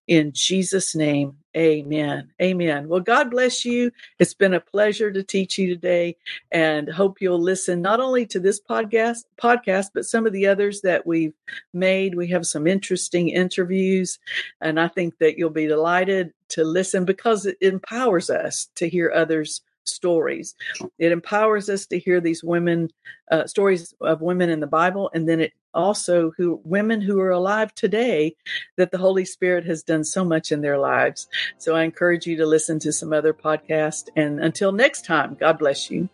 In 0.07 0.31
Jesus' 0.33 0.95
name, 0.95 1.37
amen. 1.55 2.31
Amen. 2.41 2.87
Well, 2.87 2.99
God 2.99 3.31
bless 3.31 3.65
you. 3.65 3.91
It's 4.21 4.35
been 4.35 4.53
a 4.53 4.59
pleasure 4.59 5.11
to 5.11 5.23
teach 5.23 5.57
you 5.57 5.73
today 5.73 6.15
and 6.51 6.87
hope 6.87 7.21
you'll 7.21 7.41
listen 7.41 7.81
not 7.81 7.99
only 7.99 8.27
to 8.27 8.39
this 8.39 8.61
podcast, 8.61 9.25
podcast, 9.41 9.87
but 9.95 10.05
some 10.05 10.27
of 10.27 10.31
the 10.31 10.45
others 10.45 10.81
that 10.81 11.07
we've 11.07 11.33
made. 11.73 12.13
We 12.13 12.27
have 12.27 12.45
some 12.45 12.67
interesting 12.67 13.29
interviews 13.29 14.19
and 14.61 14.79
I 14.79 14.89
think 14.89 15.17
that 15.17 15.39
you'll 15.39 15.49
be 15.49 15.65
delighted 15.65 16.33
to 16.49 16.63
listen 16.63 17.03
because 17.03 17.47
it 17.47 17.57
empowers 17.61 18.29
us 18.29 18.69
to 18.75 18.87
hear 18.87 19.11
others 19.11 19.61
stories. 19.85 20.55
It 20.97 21.11
empowers 21.11 21.69
us 21.69 21.85
to 21.87 21.99
hear 21.99 22.19
these 22.19 22.43
women 22.43 22.89
uh, 23.31 23.47
stories 23.47 23.93
of 24.01 24.21
women 24.21 24.49
in 24.49 24.59
the 24.59 24.67
Bible, 24.67 25.09
and 25.13 25.27
then 25.27 25.39
it 25.39 25.53
also 25.73 26.31
who 26.37 26.59
women 26.63 27.01
who 27.01 27.19
are 27.19 27.31
alive 27.31 27.73
today 27.73 28.35
that 28.77 28.91
the 28.91 28.97
Holy 28.97 29.25
Spirit 29.25 29.65
has 29.65 29.83
done 29.83 30.03
so 30.03 30.23
much 30.23 30.51
in 30.51 30.61
their 30.61 30.77
lives. 30.77 31.27
So 31.57 31.75
I 31.75 31.83
encourage 31.83 32.25
you 32.25 32.37
to 32.37 32.45
listen 32.45 32.79
to 32.79 32.91
some 32.91 33.13
other 33.13 33.33
podcast. 33.33 34.09
And 34.15 34.39
until 34.39 34.71
next 34.71 35.05
time, 35.05 35.37
God 35.39 35.57
bless 35.59 35.89
you. 35.89 36.09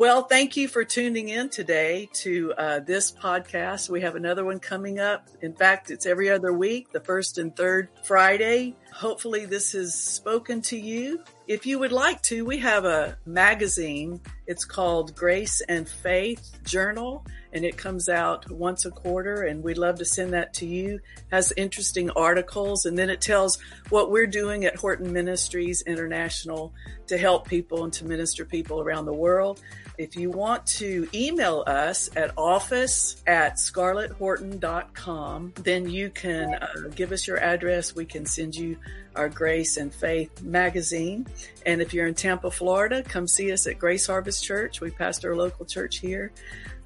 Well, 0.00 0.22
thank 0.22 0.56
you 0.56 0.66
for 0.66 0.82
tuning 0.82 1.28
in 1.28 1.50
today 1.50 2.08
to 2.14 2.54
uh, 2.56 2.80
this 2.80 3.12
podcast. 3.12 3.90
We 3.90 4.00
have 4.00 4.16
another 4.16 4.46
one 4.46 4.58
coming 4.58 4.98
up. 4.98 5.28
In 5.42 5.52
fact, 5.52 5.90
it's 5.90 6.06
every 6.06 6.30
other 6.30 6.54
week, 6.54 6.90
the 6.90 7.00
first 7.00 7.36
and 7.36 7.54
third 7.54 7.90
Friday. 8.04 8.74
Hopefully, 8.94 9.44
this 9.44 9.72
has 9.72 9.94
spoken 9.94 10.62
to 10.62 10.78
you. 10.78 11.22
If 11.50 11.66
you 11.66 11.80
would 11.80 11.90
like 11.90 12.22
to, 12.22 12.44
we 12.44 12.58
have 12.58 12.84
a 12.84 13.18
magazine. 13.26 14.20
It's 14.46 14.64
called 14.64 15.16
Grace 15.16 15.60
and 15.68 15.88
Faith 15.88 16.60
Journal, 16.62 17.26
and 17.52 17.64
it 17.64 17.76
comes 17.76 18.08
out 18.08 18.48
once 18.48 18.84
a 18.84 18.92
quarter. 18.92 19.42
And 19.42 19.60
we'd 19.60 19.76
love 19.76 19.98
to 19.98 20.04
send 20.04 20.32
that 20.32 20.54
to 20.54 20.66
you. 20.66 21.00
It 21.16 21.24
has 21.32 21.52
interesting 21.56 22.08
articles, 22.10 22.86
and 22.86 22.96
then 22.96 23.10
it 23.10 23.20
tells 23.20 23.58
what 23.88 24.12
we're 24.12 24.28
doing 24.28 24.64
at 24.64 24.76
Horton 24.76 25.12
Ministries 25.12 25.82
International 25.82 26.72
to 27.08 27.18
help 27.18 27.48
people 27.48 27.82
and 27.82 27.92
to 27.94 28.04
minister 28.04 28.44
people 28.44 28.80
around 28.80 29.06
the 29.06 29.12
world. 29.12 29.60
If 29.98 30.14
you 30.14 30.30
want 30.30 30.64
to 30.78 31.08
email 31.12 31.64
us 31.66 32.08
at 32.14 32.30
office 32.38 33.22
at 33.26 33.56
scarletthorton.com, 33.56 35.54
then 35.64 35.90
you 35.90 36.10
can 36.10 36.54
uh, 36.54 36.68
give 36.94 37.10
us 37.10 37.26
your 37.26 37.38
address. 37.38 37.94
We 37.94 38.06
can 38.06 38.24
send 38.24 38.54
you 38.54 38.78
our 39.16 39.28
Grace 39.28 39.76
and 39.76 39.92
Faith 39.92 40.42
magazine. 40.42 41.26
And 41.66 41.80
if 41.80 41.92
you're 41.92 42.06
in 42.06 42.14
Tampa, 42.14 42.50
Florida, 42.50 43.02
come 43.02 43.26
see 43.26 43.52
us 43.52 43.66
at 43.66 43.78
Grace 43.78 44.06
Harvest 44.06 44.44
Church. 44.44 44.80
We 44.80 44.90
pastor 44.90 45.32
a 45.32 45.36
local 45.36 45.66
church 45.66 45.98
here. 45.98 46.32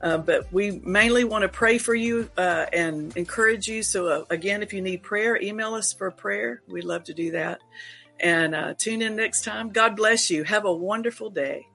Uh, 0.00 0.18
but 0.18 0.52
we 0.52 0.82
mainly 0.84 1.24
want 1.24 1.42
to 1.42 1.48
pray 1.48 1.78
for 1.78 1.94
you 1.94 2.28
uh, 2.36 2.66
and 2.72 3.16
encourage 3.16 3.68
you. 3.68 3.82
So, 3.82 4.06
uh, 4.08 4.24
again, 4.28 4.62
if 4.62 4.72
you 4.72 4.82
need 4.82 5.02
prayer, 5.02 5.40
email 5.40 5.74
us 5.74 5.92
for 5.92 6.10
prayer. 6.10 6.60
We'd 6.68 6.84
love 6.84 7.04
to 7.04 7.14
do 7.14 7.30
that. 7.30 7.60
And 8.20 8.54
uh, 8.54 8.74
tune 8.74 9.02
in 9.02 9.16
next 9.16 9.44
time. 9.44 9.70
God 9.70 9.96
bless 9.96 10.30
you. 10.30 10.44
Have 10.44 10.66
a 10.66 10.72
wonderful 10.72 11.30
day. 11.30 11.66